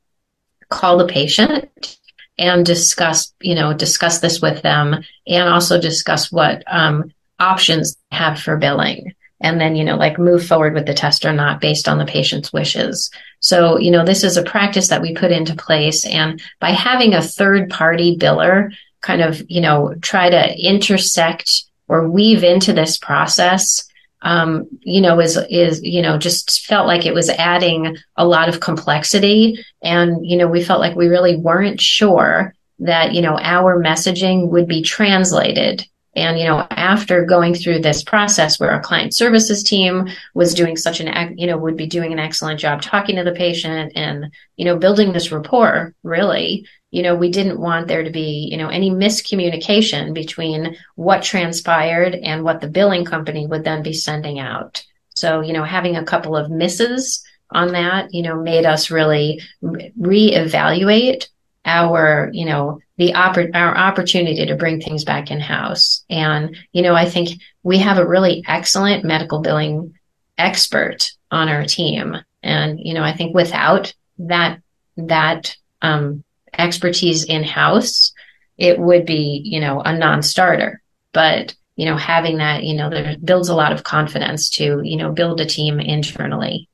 call 0.69 0.97
the 0.97 1.07
patient 1.07 1.97
and 2.37 2.65
discuss, 2.65 3.33
you 3.41 3.55
know, 3.55 3.73
discuss 3.73 4.19
this 4.19 4.41
with 4.41 4.61
them 4.61 5.03
and 5.27 5.49
also 5.49 5.79
discuss 5.79 6.31
what 6.31 6.63
um, 6.67 7.11
options 7.39 7.97
have 8.11 8.39
for 8.39 8.57
billing. 8.57 9.13
And 9.39 9.61
then, 9.61 9.75
you 9.75 9.83
know, 9.83 9.97
like 9.97 10.17
move 10.17 10.45
forward 10.45 10.73
with 10.73 10.87
the 10.87 10.93
test 10.93 11.23
or 11.23 11.33
not 11.33 11.61
based 11.61 11.87
on 11.87 11.99
the 11.99 12.05
patient's 12.05 12.51
wishes. 12.51 13.11
So, 13.39 13.77
you 13.77 13.91
know, 13.91 14.03
this 14.03 14.23
is 14.23 14.35
a 14.35 14.43
practice 14.43 14.87
that 14.87 15.01
we 15.01 15.13
put 15.13 15.31
into 15.31 15.55
place. 15.55 16.05
And 16.05 16.41
by 16.59 16.71
having 16.71 17.13
a 17.13 17.21
third 17.21 17.69
party 17.69 18.17
biller 18.17 18.73
kind 19.01 19.21
of, 19.21 19.43
you 19.47 19.61
know, 19.61 19.93
try 20.01 20.29
to 20.29 20.59
intersect 20.59 21.65
or 21.87 22.09
weave 22.09 22.43
into 22.43 22.73
this 22.73 22.97
process, 22.97 23.86
um, 24.21 24.67
you 24.81 25.01
know, 25.01 25.19
is 25.19 25.37
is 25.49 25.81
you 25.83 26.01
know 26.01 26.17
just 26.17 26.65
felt 26.65 26.87
like 26.87 27.05
it 27.05 27.13
was 27.13 27.29
adding 27.29 27.97
a 28.15 28.25
lot 28.25 28.49
of 28.49 28.59
complexity, 28.59 29.63
and 29.81 30.25
you 30.25 30.37
know, 30.37 30.47
we 30.47 30.63
felt 30.63 30.79
like 30.79 30.95
we 30.95 31.07
really 31.07 31.37
weren't 31.37 31.79
sure 31.79 32.53
that 32.79 33.13
you 33.13 33.21
know 33.21 33.37
our 33.39 33.81
messaging 33.81 34.49
would 34.49 34.67
be 34.67 34.81
translated. 34.81 35.85
And 36.15 36.39
you 36.39 36.45
know, 36.45 36.65
after 36.71 37.25
going 37.25 37.53
through 37.53 37.81
this 37.81 38.03
process, 38.03 38.59
where 38.59 38.71
our 38.71 38.81
client 38.81 39.15
services 39.15 39.63
team 39.63 40.07
was 40.33 40.55
doing 40.55 40.75
such 40.75 40.99
an 40.99 41.37
you 41.37 41.45
know 41.45 41.57
would 41.57 41.77
be 41.77 41.85
doing 41.85 42.11
an 42.11 42.19
excellent 42.19 42.59
job 42.59 42.81
talking 42.81 43.17
to 43.17 43.23
the 43.23 43.33
patient 43.33 43.91
and 43.95 44.31
you 44.55 44.65
know 44.65 44.77
building 44.77 45.13
this 45.13 45.31
rapport, 45.31 45.93
really, 46.01 46.65
you 46.97 47.03
know, 47.03 47.13
we 47.13 47.29
didn't 47.29 47.59
want 47.59 47.87
there 47.87 48.01
to 48.01 48.09
be, 48.09 48.49
you 48.49 48.57
know, 48.57 48.69
any 48.69 48.89
miscommunication 48.89 50.15
between 50.15 50.75
what 50.95 51.21
transpired 51.21 52.15
and 52.15 52.43
what 52.43 52.59
the 52.59 52.67
billing 52.67 53.05
company 53.05 53.45
would 53.45 53.63
then 53.63 53.83
be 53.83 53.93
sending 53.93 54.39
out. 54.39 54.83
So, 55.13 55.41
you 55.41 55.53
know, 55.53 55.63
having 55.63 55.95
a 55.95 56.03
couple 56.03 56.35
of 56.35 56.49
misses 56.49 57.23
on 57.51 57.73
that, 57.73 58.15
you 58.15 58.23
know, 58.23 58.41
made 58.41 58.65
us 58.65 58.89
really 58.89 59.43
reevaluate 59.63 61.27
our, 61.65 62.31
you 62.33 62.45
know, 62.45 62.79
the 62.97 63.13
oppor- 63.13 63.53
our 63.53 63.77
opportunity 63.77 64.47
to 64.47 64.55
bring 64.55 64.81
things 64.81 65.03
back 65.03 65.29
in 65.29 65.39
house. 65.39 66.03
And, 66.09 66.57
you 66.71 66.81
know, 66.81 66.95
I 66.95 67.05
think 67.05 67.39
we 67.61 67.77
have 67.77 67.99
a 67.99 68.07
really 68.07 68.43
excellent 68.47 69.05
medical 69.05 69.41
billing 69.41 69.93
expert 70.35 71.11
on 71.29 71.47
our 71.47 71.65
team. 71.65 72.17
And, 72.41 72.79
you 72.79 72.95
know, 72.95 73.03
I 73.03 73.13
think 73.13 73.35
without 73.35 73.93
that, 74.17 74.63
that, 74.97 75.55
um, 75.83 76.23
expertise 76.57 77.23
in 77.23 77.43
house, 77.43 78.13
it 78.57 78.79
would 78.79 79.05
be, 79.05 79.41
you 79.43 79.59
know, 79.59 79.81
a 79.81 79.97
non 79.97 80.23
starter. 80.23 80.81
But, 81.13 81.55
you 81.75 81.85
know, 81.85 81.97
having 81.97 82.37
that, 82.37 82.63
you 82.63 82.75
know, 82.75 82.89
there 82.89 83.15
builds 83.23 83.49
a 83.49 83.55
lot 83.55 83.71
of 83.71 83.83
confidence 83.83 84.49
to, 84.51 84.81
you 84.83 84.97
know, 84.97 85.11
build 85.11 85.39
a 85.41 85.45
team 85.45 85.79
internally 85.79 86.69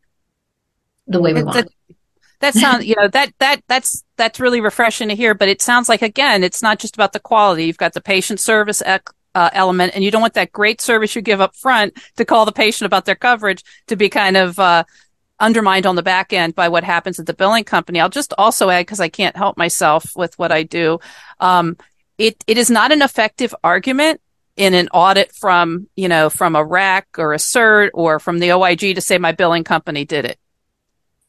the 1.08 1.22
way 1.22 1.34
we 1.34 1.44
want. 1.44 1.56
That, 1.56 1.96
that 2.40 2.54
sounds, 2.56 2.86
you 2.86 2.96
know, 2.98 3.08
that, 3.08 3.34
that, 3.40 3.62
that's, 3.68 4.04
that's 4.18 4.40
really 4.40 4.60
refreshing 4.60 5.10
to 5.10 5.16
hear. 5.16 5.34
But 5.34 5.50
it 5.50 5.62
sounds 5.62 5.88
like, 5.88 6.02
again, 6.02 6.44
it's 6.44 6.62
not 6.62 6.80
just 6.80 6.96
about 6.96 7.14
the 7.14 7.20
quality. 7.20 7.66
You've 7.66 7.78
got 7.78 7.94
the 7.94 8.02
patient 8.02 8.40
service 8.40 8.82
ec- 8.86 9.10
uh, 9.36 9.50
element 9.54 9.94
and 9.96 10.04
you 10.04 10.12
don't 10.12 10.22
want 10.22 10.36
that 10.36 10.52
great 10.52 10.80
service 10.80 11.16
you 11.16 11.22
give 11.22 11.42
up 11.42 11.56
front 11.56 11.98
to 12.18 12.26
call 12.26 12.46
the 12.46 12.52
patient 12.52 12.86
about 12.86 13.06
their 13.06 13.16
coverage 13.16 13.64
to 13.88 13.96
be 13.96 14.08
kind 14.08 14.38
of, 14.38 14.60
uh, 14.60 14.84
undermined 15.40 15.86
on 15.86 15.96
the 15.96 16.04
back 16.04 16.34
end 16.34 16.56
by 16.56 16.70
what 16.70 16.84
happens 16.84 17.20
at 17.20 17.26
the 17.26 17.34
billing 17.34 17.64
company. 17.64 18.00
I'll 18.00 18.10
just 18.10 18.34
also 18.38 18.70
add, 18.70 18.82
because 18.82 19.00
I 19.00 19.10
can't 19.10 19.36
help 19.36 19.58
myself 19.58 20.16
with 20.16 20.38
what 20.40 20.52
I 20.52 20.64
do, 20.64 21.00
um, 21.40 21.78
it, 22.18 22.44
it 22.48 22.58
is 22.58 22.70
not 22.70 22.92
an 22.92 23.02
effective 23.02 23.54
argument 23.64 24.22
in 24.56 24.74
an 24.74 24.88
audit 24.90 25.32
from, 25.34 25.88
you 25.96 26.08
know, 26.08 26.30
from 26.30 26.56
a 26.56 26.64
RAC 26.64 27.08
or 27.18 27.34
a 27.34 27.38
CERT 27.38 27.90
or 27.94 28.20
from 28.20 28.40
the 28.40 28.52
OIG 28.52 28.96
to 28.96 29.02
say 29.02 29.18
my 29.18 29.32
billing 29.32 29.64
company 29.64 30.06
did 30.06 30.26
it. 30.26 30.40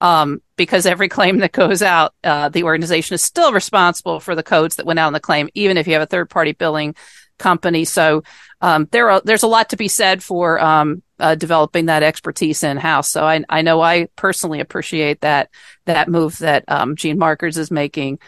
Um, 0.00 0.42
because 0.56 0.84
every 0.84 1.08
claim 1.08 1.38
that 1.38 1.52
goes 1.52 1.82
out, 1.82 2.14
uh, 2.22 2.50
the 2.50 2.64
organization 2.64 3.14
is 3.14 3.22
still 3.22 3.52
responsible 3.52 4.20
for 4.20 4.34
the 4.34 4.42
codes 4.42 4.76
that 4.76 4.84
went 4.84 4.98
out 4.98 5.06
on 5.06 5.14
the 5.14 5.20
claim, 5.20 5.48
even 5.54 5.78
if 5.78 5.86
you 5.86 5.94
have 5.94 6.02
a 6.02 6.06
third 6.06 6.28
party 6.28 6.52
billing 6.52 6.94
company. 7.38 7.84
So 7.84 8.22
um, 8.60 8.88
there 8.90 9.10
are, 9.10 9.22
there's 9.24 9.42
a 9.42 9.48
lot 9.48 9.70
to 9.70 9.76
be 9.76 9.88
said 9.88 10.22
for 10.22 10.60
um, 10.60 11.02
uh, 11.18 11.34
developing 11.34 11.86
that 11.86 12.02
expertise 12.02 12.62
in 12.62 12.76
house. 12.76 13.10
So 13.10 13.24
I, 13.24 13.44
I 13.48 13.62
know 13.62 13.80
I 13.80 14.08
personally 14.16 14.60
appreciate 14.60 15.20
that 15.20 15.50
that 15.84 16.08
move 16.08 16.38
that 16.38 16.64
um, 16.68 16.96
Genemarkers 16.96 17.58
is 17.58 17.70
making. 17.70 18.18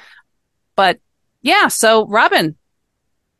But 0.74 1.00
yeah, 1.42 1.68
so 1.68 2.06
Robyn, 2.06 2.56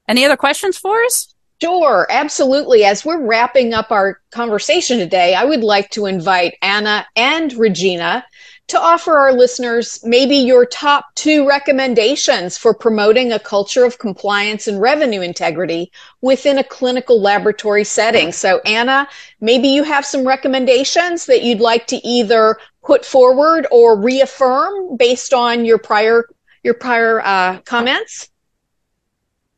any 0.09 0.25
other 0.25 0.37
questions 0.37 0.79
for 0.79 1.03
us? 1.05 1.35
Sure, 1.61 2.07
absolutely. 2.11 2.85
As 2.85 3.05
we're 3.05 3.25
wrapping 3.25 3.73
up 3.73 3.91
our 3.91 4.21
conversation 4.31 4.99
today, 4.99 5.35
I 5.35 5.45
would 5.45 5.65
like 5.65 5.91
to 5.91 6.05
invite 6.05 6.55
Anna 6.61 7.07
and 7.17 7.53
Regina 7.55 8.27
to 8.69 8.81
offer 8.81 9.17
our 9.17 9.33
listeners 9.33 10.01
maybe 10.05 10.37
your 10.37 10.67
top 10.67 11.15
two 11.15 11.47
recommendations 11.47 12.59
for 12.59 12.75
promoting 12.75 13.33
a 13.33 13.39
culture 13.39 13.85
of 13.85 13.99
compliance 13.99 14.67
and 14.67 14.81
revenue 14.81 15.21
integrity 15.21 15.93
within 16.21 16.59
a 16.59 16.65
clinical 16.65 17.21
laboratory 17.21 17.85
setting. 17.85 18.33
So, 18.33 18.61
Anna, 18.67 19.09
maybe 19.41 19.69
you 19.69 19.85
have 19.85 20.05
some 20.05 20.27
recommendations 20.27 21.27
that 21.27 21.43
you'd 21.43 21.61
like 21.61 21.87
to 21.89 21.97
either 22.07 22.59
put 22.83 23.05
forward 23.05 23.67
or 23.71 24.01
reaffirm 24.01 24.97
based 24.97 25.33
on 25.33 25.65
your 25.65 25.79
prior 25.79 26.25
your 26.63 26.75
prior 26.75 27.21
uh, 27.21 27.61
comments. 27.61 28.31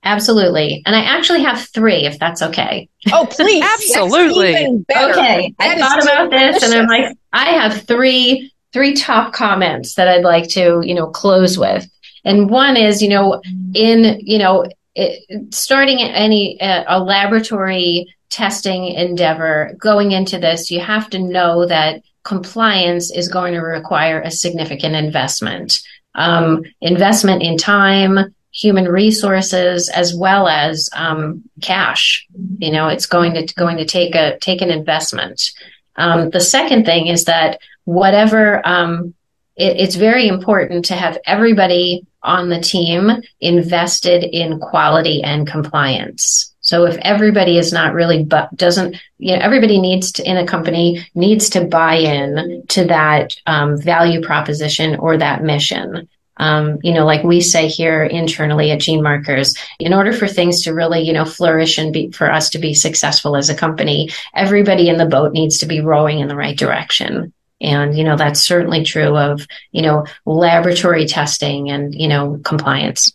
Absolutely. 0.05 0.83
And 0.87 0.95
I 0.95 1.01
actually 1.01 1.43
have 1.43 1.61
three, 1.69 2.07
if 2.07 2.19
that's 2.19 2.41
okay. 2.41 2.89
Oh, 3.13 3.27
please. 3.29 3.65
Absolutely. 3.75 4.55
Okay. 4.91 5.55
That 5.59 5.77
I 5.77 5.79
thought 5.79 6.03
about 6.03 6.31
this 6.31 6.63
and 6.63 6.75
I'm 6.75 6.87
like, 6.87 7.17
I 7.33 7.51
have 7.53 7.83
three 7.83 8.53
three 8.79 8.95
top 8.95 9.33
comments 9.33 9.95
that 9.95 10.07
I'd 10.07 10.23
like 10.23 10.49
to, 10.51 10.81
you 10.85 10.95
know, 10.95 11.09
close 11.09 11.59
with. 11.59 11.91
And 12.25 12.49
one 12.49 12.77
is, 12.77 13.03
you 13.03 13.09
know, 13.09 13.43
in, 13.75 14.21
you 14.25 14.39
know, 14.39 14.67
it, 14.95 15.53
starting 15.53 16.01
any 16.01 16.61
uh, 16.61 16.85
a 16.87 17.03
laboratory 17.03 18.07
testing 18.31 18.85
endeavor, 18.85 19.75
going 19.79 20.13
into 20.13 20.39
this, 20.39 20.71
you 20.71 20.79
have 20.79 21.11
to 21.11 21.19
know 21.19 21.67
that 21.67 22.03
compliance 22.23 23.11
is 23.11 23.27
going 23.27 23.55
to 23.55 23.61
require 23.61 24.21
a 24.21 24.31
significant 24.31 24.95
investment. 24.95 25.81
Um, 26.15 26.63
investment 26.81 27.43
in 27.43 27.59
time, 27.59 28.33
human 28.53 28.85
resources, 28.85 29.89
as 29.89 30.15
well 30.15 30.47
as 30.47 30.89
um, 30.93 31.43
cash. 31.63 32.29
You 32.59 32.71
know, 32.71 32.87
it's 32.87 33.07
going 33.07 33.35
to 33.35 33.55
going 33.55 33.79
to 33.79 33.85
take 33.85 34.15
a 34.15 34.39
take 34.39 34.63
an 34.63 34.71
investment. 34.71 35.51
Um, 35.97 36.31
the 36.31 36.41
second 36.41 36.85
thing 36.85 37.09
is 37.09 37.25
that 37.25 37.59
whatever 37.89 38.61
um, 38.69 39.15
it, 39.57 39.81
it's 39.81 39.95
very 39.97 40.29
important 40.29 40.85
to 40.87 40.95
have 40.95 41.17
everybody 41.27 42.07
on 42.23 42.51
the 42.51 42.61
team 42.61 43.11
invested 43.41 44.25
in 44.25 44.61
quality 44.61 45.23
and 45.23 45.47
compliance. 45.47 46.55
So 46.61 46.85
if 46.85 46.99
everybody 46.99 47.57
is 47.57 47.73
not 47.73 47.95
really, 47.95 48.25
but 48.25 48.55
doesn't, 48.55 48.97
you 49.17 49.35
know, 49.35 49.41
everybody 49.41 49.81
needs 49.81 50.13
to, 50.13 50.31
in 50.31 50.37
a 50.37 50.47
company, 50.47 51.07
needs 51.15 51.49
to 51.51 51.65
buy 51.65 51.95
in 51.95 52.65
to 52.69 52.85
that 52.85 53.35
um, 53.47 53.81
value 53.81 54.21
proposition 54.21 54.97
or 54.97 55.17
that 55.17 55.43
mission. 55.43 56.09
Um, 56.37 56.79
you 56.83 56.93
know, 56.93 57.07
like 57.07 57.25
we 57.25 57.41
say 57.41 57.69
here 57.69 58.05
internally 58.05 58.71
at 58.71 58.81
Genemarkers, 58.81 59.59
in 59.81 59.95
order 59.95 60.13
for 60.13 60.29
things 60.29 60.63
to 60.65 60.75
really, 60.75 61.01
you 61.01 61.15
know, 61.15 61.25
flourish 61.25 61.79
and 61.79 61.91
be 61.91 62.11
for 62.11 62.31
us 62.31 62.51
to 62.51 62.59
be 62.59 62.75
successful 62.75 63.35
as 63.35 63.49
a 63.49 63.57
company, 63.57 64.11
everybody 64.35 64.91
in 64.91 64.99
the 64.99 65.07
boat 65.07 65.33
needs 65.33 65.59
to 65.59 65.67
be 65.67 65.81
rowing 65.81 66.19
in 66.19 66.29
the 66.29 66.37
right 66.37 66.57
direction. 66.57 67.33
And, 67.61 67.97
you 67.97 68.05
know, 68.05 68.17
that's 68.17 68.41
certainly 68.41 68.85
true 68.85 69.17
of, 69.17 69.47
you 69.73 69.83
know, 69.83 70.07
laboratory 70.25 71.07
testing 71.07 71.71
and, 71.71 71.95
you 71.95 72.09
know, 72.09 72.41
compliance. 72.45 73.13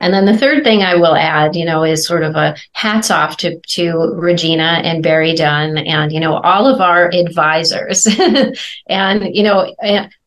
And 0.00 0.14
then 0.14 0.24
the 0.24 0.38
third 0.38 0.62
thing 0.62 0.82
I 0.82 0.94
will 0.94 1.16
add, 1.16 1.56
you 1.56 1.64
know, 1.64 1.82
is 1.82 2.06
sort 2.06 2.22
of 2.22 2.36
a 2.36 2.56
hats 2.72 3.10
off 3.10 3.36
to, 3.38 3.58
to 3.58 4.14
Regina 4.14 4.80
and 4.84 5.04
BerryDunn 5.04 5.84
and, 5.88 6.12
you 6.12 6.20
know, 6.20 6.36
all 6.36 6.66
of 6.66 6.80
our 6.80 7.10
advisors. 7.12 8.06
and, 8.88 9.34
you 9.34 9.42
know, 9.42 9.74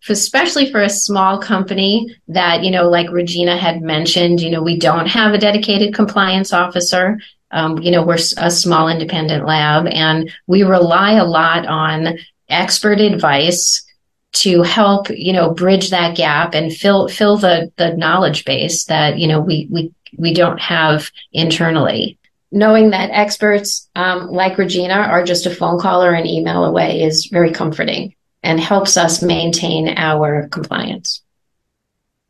especially 0.09 0.69
for 0.69 0.81
a 0.81 0.89
small 0.89 1.39
company 1.39 2.13
that, 2.27 2.63
you 2.63 2.71
know, 2.71 2.89
like 2.89 3.09
Regina 3.11 3.55
had 3.55 3.81
mentioned, 3.81 4.41
you 4.41 4.49
know, 4.49 4.61
we 4.61 4.77
don't 4.77 5.07
have 5.07 5.33
a 5.33 5.37
dedicated 5.37 5.93
compliance 5.93 6.51
officer. 6.51 7.17
Um, 7.51 7.77
you 7.79 7.91
know, 7.91 8.03
we're 8.03 8.19
a 8.37 8.51
small 8.51 8.89
independent 8.89 9.45
lab 9.45 9.87
and 9.87 10.31
we 10.47 10.63
rely 10.63 11.13
a 11.13 11.25
lot 11.25 11.65
on 11.65 12.17
expert 12.51 12.99
advice 12.99 13.85
to 14.33 14.61
help 14.61 15.07
you 15.09 15.33
know 15.33 15.53
bridge 15.53 15.89
that 15.89 16.15
gap 16.15 16.53
and 16.53 16.73
fill 16.73 17.07
fill 17.07 17.37
the 17.37 17.71
the 17.77 17.95
knowledge 17.95 18.45
base 18.45 18.85
that 18.85 19.17
you 19.17 19.27
know 19.27 19.39
we 19.39 19.67
we 19.69 19.93
we 20.17 20.33
don't 20.33 20.59
have 20.59 21.11
internally. 21.31 22.17
Knowing 22.53 22.89
that 22.89 23.11
experts 23.11 23.89
um, 23.95 24.27
like 24.27 24.57
regina 24.57 24.93
are 24.93 25.23
just 25.23 25.45
a 25.45 25.55
phone 25.55 25.79
call 25.79 26.03
or 26.03 26.13
an 26.13 26.27
email 26.27 26.65
away 26.65 27.01
is 27.01 27.27
very 27.27 27.51
comforting 27.51 28.13
and 28.43 28.59
helps 28.59 28.97
us 28.97 29.21
maintain 29.21 29.87
our 29.97 30.47
compliance. 30.49 31.21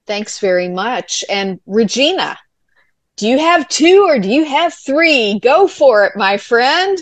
Thanks 0.06 0.38
very 0.40 0.70
much. 0.70 1.26
And 1.30 1.60
regina 1.66 2.38
do 3.18 3.28
you 3.28 3.38
have 3.38 3.68
two 3.68 4.06
or 4.08 4.20
do 4.20 4.30
you 4.30 4.46
have 4.46 4.74
three? 4.74 5.40
Go 5.40 5.68
for 5.68 6.06
it 6.06 6.16
my 6.16 6.38
friend 6.38 6.98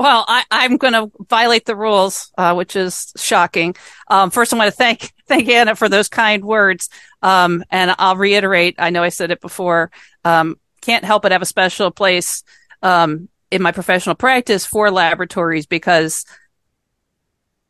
well, 0.00 0.24
I, 0.26 0.44
am 0.50 0.78
going 0.78 0.94
to 0.94 1.12
violate 1.28 1.66
the 1.66 1.76
rules, 1.76 2.32
uh, 2.38 2.54
which 2.54 2.74
is 2.74 3.12
shocking. 3.18 3.76
Um, 4.08 4.30
first, 4.30 4.50
I 4.50 4.56
want 4.56 4.68
to 4.68 4.76
thank 4.76 5.12
thank 5.26 5.46
Anna 5.46 5.76
for 5.76 5.90
those 5.90 6.08
kind 6.08 6.42
words, 6.42 6.88
um, 7.20 7.62
and 7.70 7.94
I'll 7.98 8.16
reiterate. 8.16 8.76
I 8.78 8.88
know 8.88 9.02
I 9.02 9.10
said 9.10 9.30
it 9.30 9.42
before. 9.42 9.90
Um, 10.24 10.58
can't 10.80 11.04
help 11.04 11.22
but 11.22 11.32
have 11.32 11.42
a 11.42 11.46
special 11.46 11.90
place 11.90 12.44
um, 12.82 13.28
in 13.50 13.60
my 13.60 13.72
professional 13.72 14.14
practice 14.14 14.64
for 14.64 14.90
laboratories 14.90 15.66
because 15.66 16.24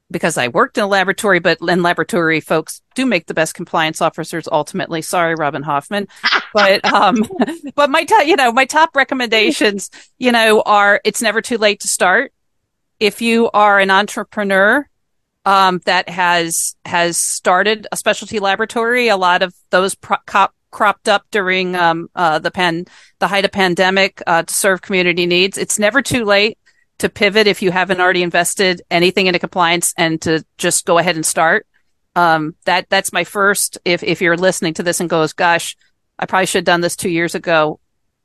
because 0.08 0.38
I 0.38 0.46
worked 0.46 0.78
in 0.78 0.84
a 0.84 0.86
laboratory, 0.86 1.40
but 1.40 1.58
in 1.60 1.82
laboratory 1.82 2.40
folks 2.40 2.80
do 2.94 3.06
make 3.06 3.26
the 3.26 3.34
best 3.34 3.54
compliance 3.54 4.00
officers 4.00 4.46
ultimately. 4.46 5.02
Sorry, 5.02 5.34
Robyn 5.34 5.64
Hoffmann. 5.64 6.06
But, 6.52 6.84
um, 6.84 7.16
but 7.74 7.90
my 7.90 8.04
top, 8.04 8.26
you 8.26 8.36
know, 8.36 8.52
my 8.52 8.64
top 8.64 8.94
recommendations, 8.94 9.90
you 10.18 10.32
know, 10.32 10.62
are 10.64 11.00
it's 11.04 11.22
never 11.22 11.40
too 11.40 11.58
late 11.58 11.80
to 11.80 11.88
start. 11.88 12.32
If 12.98 13.22
you 13.22 13.50
are 13.52 13.78
an 13.78 13.90
entrepreneur, 13.90 14.86
um, 15.46 15.80
that 15.86 16.08
has, 16.08 16.76
has 16.84 17.16
started 17.16 17.86
a 17.90 17.96
specialty 17.96 18.38
laboratory, 18.40 19.08
a 19.08 19.16
lot 19.16 19.42
of 19.42 19.54
those 19.70 19.94
pro- 19.94 20.18
cop- 20.26 20.54
cropped 20.70 21.08
up 21.08 21.24
during, 21.30 21.74
um, 21.74 22.08
uh, 22.14 22.38
the 22.38 22.50
pan, 22.50 22.84
the 23.18 23.28
height 23.28 23.44
of 23.44 23.52
pandemic, 23.52 24.22
uh, 24.26 24.42
to 24.42 24.54
serve 24.54 24.82
community 24.82 25.26
needs. 25.26 25.56
It's 25.56 25.78
never 25.78 26.02
too 26.02 26.24
late 26.24 26.58
to 27.00 27.08
pivot 27.08 27.46
if 27.46 27.62
you 27.62 27.70
haven't 27.70 28.00
already 28.00 28.22
invested 28.22 28.82
anything 28.90 29.26
into 29.26 29.38
compliance 29.38 29.94
and 29.96 30.20
to 30.22 30.44
just 30.58 30.84
go 30.84 30.98
ahead 30.98 31.16
and 31.16 31.24
start. 31.24 31.66
Um, 32.14 32.54
that 32.64 32.86
that's 32.90 33.12
my 33.12 33.24
first. 33.24 33.78
If 33.84 34.02
if 34.02 34.20
you're 34.20 34.36
listening 34.36 34.74
to 34.74 34.82
this 34.82 35.00
and 35.00 35.08
goes, 35.08 35.32
gosh, 35.32 35.76
I 36.20 36.26
probably 36.26 36.46
should 36.46 36.58
have 36.58 36.64
done 36.66 36.82
this 36.82 36.96
two 36.96 37.08
years 37.08 37.34
ago. 37.34 37.80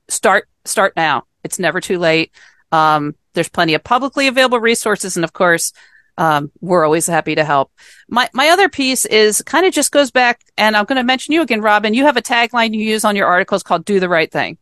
Start 0.10 0.48
start 0.66 0.96
now. 0.96 1.24
It's 1.44 1.58
never 1.58 1.80
too 1.80 1.98
late. 1.98 2.32
Um, 2.72 3.16
there's 3.34 3.50
plenty 3.50 3.74
of 3.74 3.84
publicly 3.84 4.28
available 4.28 4.60
resources, 4.60 5.16
and 5.16 5.24
of 5.24 5.34
course, 5.34 5.72
um, 6.18 6.52
we're 6.60 6.84
always 6.84 7.08
happy 7.08 7.36
to 7.36 7.46
help. 7.46 7.72
My 8.10 8.30
my 8.34 8.50
other 8.50 8.70
piece 8.70 9.06
is 9.06 9.42
kind 9.44 9.66
of 9.66 9.74
just 9.74 9.92
goes 9.92 10.12
back, 10.12 10.42
and 10.58 10.76
I'm 10.76 10.86
going 10.86 10.98
to 10.98 11.04
mention 11.04 11.34
you 11.34 11.42
again, 11.42 11.62
Robyn. 11.62 11.94
You 11.94 12.06
have 12.06 12.18
a 12.18 12.22
tagline 12.22 12.74
you 12.74 12.82
use 12.82 13.06
on 13.06 13.16
your 13.16 13.28
articles 13.28 13.64
called 13.64 13.86
"Do 13.86 14.00
the 14.00 14.10
Right 14.10 14.32
Thing," 14.32 14.58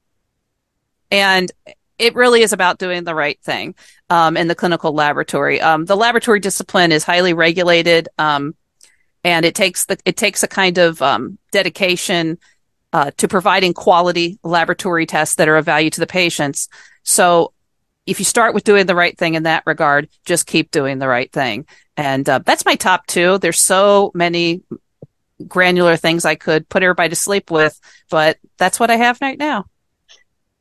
and 1.11 1.51
it 1.97 2.15
really 2.15 2.41
is 2.41 2.53
about 2.53 2.79
doing 2.79 3.03
the 3.03 3.15
right 3.15 3.39
thing 3.41 3.75
um, 4.09 4.35
in 4.37 4.47
the 4.47 4.55
clinical 4.55 4.93
laboratory. 4.93 5.61
Um, 5.61 5.85
the 5.85 5.95
laboratory 5.95 6.39
discipline 6.39 6.91
is 6.91 7.03
highly 7.03 7.33
regulated, 7.33 8.09
um, 8.17 8.55
and 9.23 9.45
it 9.45 9.55
takes 9.55 9.85
the 9.85 9.97
it 10.05 10.17
takes 10.17 10.43
a 10.43 10.47
kind 10.47 10.77
of 10.77 11.01
um, 11.01 11.37
dedication 11.51 12.37
uh, 12.93 13.11
to 13.17 13.27
providing 13.27 13.73
quality 13.73 14.39
laboratory 14.43 15.05
tests 15.05 15.35
that 15.35 15.49
are 15.49 15.57
of 15.57 15.65
value 15.65 15.89
to 15.89 15.99
the 15.99 16.07
patients. 16.07 16.69
So, 17.03 17.53
if 18.05 18.19
you 18.19 18.25
start 18.25 18.53
with 18.53 18.65
doing 18.65 18.85
the 18.85 18.95
right 18.95 19.17
thing 19.17 19.35
in 19.35 19.43
that 19.43 19.63
regard, 19.65 20.09
just 20.25 20.45
keep 20.45 20.71
doing 20.71 20.99
the 20.99 21.07
right 21.07 21.31
thing. 21.31 21.65
And 21.95 22.27
uh, 22.27 22.39
that's 22.39 22.65
my 22.65 22.75
top 22.75 23.07
two. 23.07 23.37
There's 23.37 23.61
so 23.61 24.11
many 24.13 24.61
granular 25.47 25.95
things 25.95 26.25
I 26.25 26.35
could 26.35 26.67
put 26.67 26.83
everybody 26.83 27.09
to 27.09 27.15
sleep 27.15 27.49
with, 27.49 27.79
but 28.09 28.37
that's 28.57 28.79
what 28.79 28.91
I 28.91 28.97
have 28.97 29.21
right 29.21 29.37
now. 29.37 29.67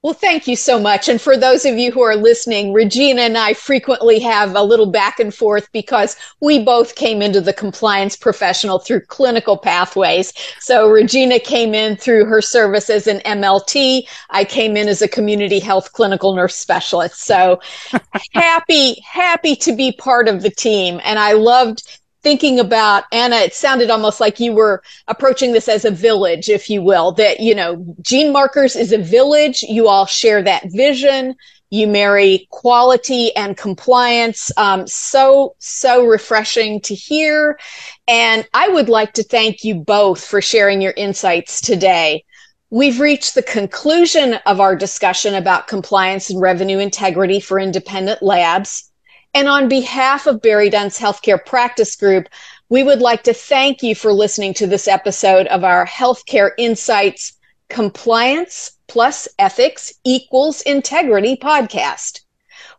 Well, 0.02 0.14
thank 0.14 0.48
you 0.48 0.56
so 0.56 0.80
much. 0.80 1.08
And 1.08 1.20
for 1.20 1.36
those 1.36 1.64
of 1.64 1.78
you 1.78 1.92
who 1.92 2.02
are 2.02 2.16
listening, 2.16 2.72
Regina 2.72 3.22
and 3.22 3.38
I 3.38 3.54
frequently 3.54 4.18
have 4.18 4.56
a 4.56 4.62
little 4.62 4.90
back 4.90 5.20
and 5.20 5.32
forth 5.32 5.70
because 5.70 6.16
we 6.40 6.64
both 6.64 6.96
came 6.96 7.22
into 7.22 7.40
the 7.40 7.52
compliance 7.52 8.16
professional 8.16 8.80
through 8.80 9.02
clinical 9.02 9.56
pathways. 9.56 10.32
So 10.58 10.88
Regina 10.88 11.38
came 11.38 11.72
in 11.72 11.96
through 11.96 12.24
her 12.24 12.42
service 12.42 12.90
as 12.90 13.06
an 13.06 13.20
MLT. 13.20 14.08
I 14.30 14.44
came 14.44 14.76
in 14.76 14.88
as 14.88 15.02
a 15.02 15.08
community 15.08 15.60
health 15.60 15.92
clinical 15.92 16.34
nurse 16.34 16.56
specialist. 16.56 17.20
So 17.20 17.60
happy, 18.32 19.00
happy 19.02 19.54
to 19.54 19.72
be 19.72 19.92
part 19.92 20.26
of 20.26 20.42
the 20.42 20.50
team. 20.50 21.00
And 21.04 21.16
I 21.16 21.34
loved 21.34 22.01
thinking 22.22 22.60
about 22.60 23.04
Anna, 23.12 23.36
it 23.36 23.54
sounded 23.54 23.90
almost 23.90 24.20
like 24.20 24.38
you 24.38 24.52
were 24.52 24.82
approaching 25.08 25.52
this 25.52 25.68
as 25.68 25.84
a 25.84 25.90
village, 25.90 26.48
if 26.48 26.70
you 26.70 26.82
will, 26.82 27.12
that, 27.12 27.40
you 27.40 27.54
know, 27.54 27.76
Genemarkers 28.02 28.78
is 28.78 28.92
a 28.92 28.98
village. 28.98 29.62
You 29.62 29.88
all 29.88 30.06
share 30.06 30.42
that 30.42 30.70
vision. 30.72 31.34
You 31.70 31.86
marry 31.86 32.46
quality 32.50 33.34
and 33.34 33.56
compliance. 33.56 34.52
Um, 34.56 34.86
so, 34.86 35.56
so 35.58 36.04
refreshing 36.04 36.80
to 36.82 36.94
hear. 36.94 37.58
And 38.06 38.46
I 38.52 38.68
would 38.68 38.88
like 38.88 39.14
to 39.14 39.22
thank 39.22 39.64
you 39.64 39.76
both 39.76 40.24
for 40.24 40.42
sharing 40.42 40.82
your 40.82 40.94
insights 40.96 41.60
today. 41.60 42.24
We've 42.70 43.00
reached 43.00 43.34
the 43.34 43.42
conclusion 43.42 44.34
of 44.46 44.60
our 44.60 44.76
discussion 44.76 45.34
about 45.34 45.66
compliance 45.66 46.30
and 46.30 46.40
revenue 46.40 46.78
integrity 46.78 47.40
for 47.40 47.58
independent 47.58 48.22
labs. 48.22 48.91
And 49.34 49.48
on 49.48 49.68
behalf 49.68 50.26
of 50.26 50.42
BerryDunn's 50.42 50.98
Healthcare 50.98 51.44
Practice 51.44 51.96
Group, 51.96 52.28
we 52.68 52.82
would 52.82 53.00
like 53.00 53.22
to 53.24 53.32
thank 53.32 53.82
you 53.82 53.94
for 53.94 54.12
listening 54.12 54.52
to 54.54 54.66
this 54.66 54.86
episode 54.86 55.46
of 55.46 55.64
our 55.64 55.86
Healthcare 55.86 56.50
Insights 56.58 57.32
Compliance 57.70 58.72
plus 58.88 59.28
Ethics 59.38 59.94
equals 60.04 60.60
Integrity 60.62 61.36
podcast. 61.36 62.20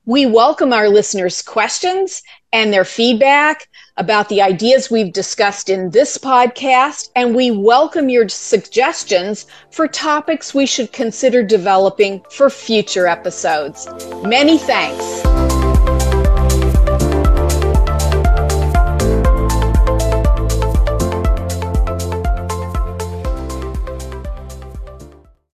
We 0.05 0.27
welcome 0.27 0.73
our 0.73 0.89
listeners' 0.89 1.41
questions 1.41 2.21
and 2.51 2.71
their 2.71 2.85
feedback 2.85 3.67
about 3.97 4.29
the 4.29 4.43
ideas 4.43 4.91
we've 4.91 5.13
discussed 5.13 5.69
in 5.69 5.89
this 5.89 6.19
podcast, 6.19 7.09
and 7.15 7.33
we 7.33 7.49
welcome 7.49 8.09
your 8.09 8.29
suggestions 8.29 9.47
for 9.71 9.87
topics 9.87 10.53
we 10.53 10.67
should 10.67 10.91
consider 10.91 11.41
developing 11.41 12.23
for 12.29 12.51
future 12.51 13.07
episodes. 13.07 13.87
Many 14.23 14.59
thanks. 14.59 15.82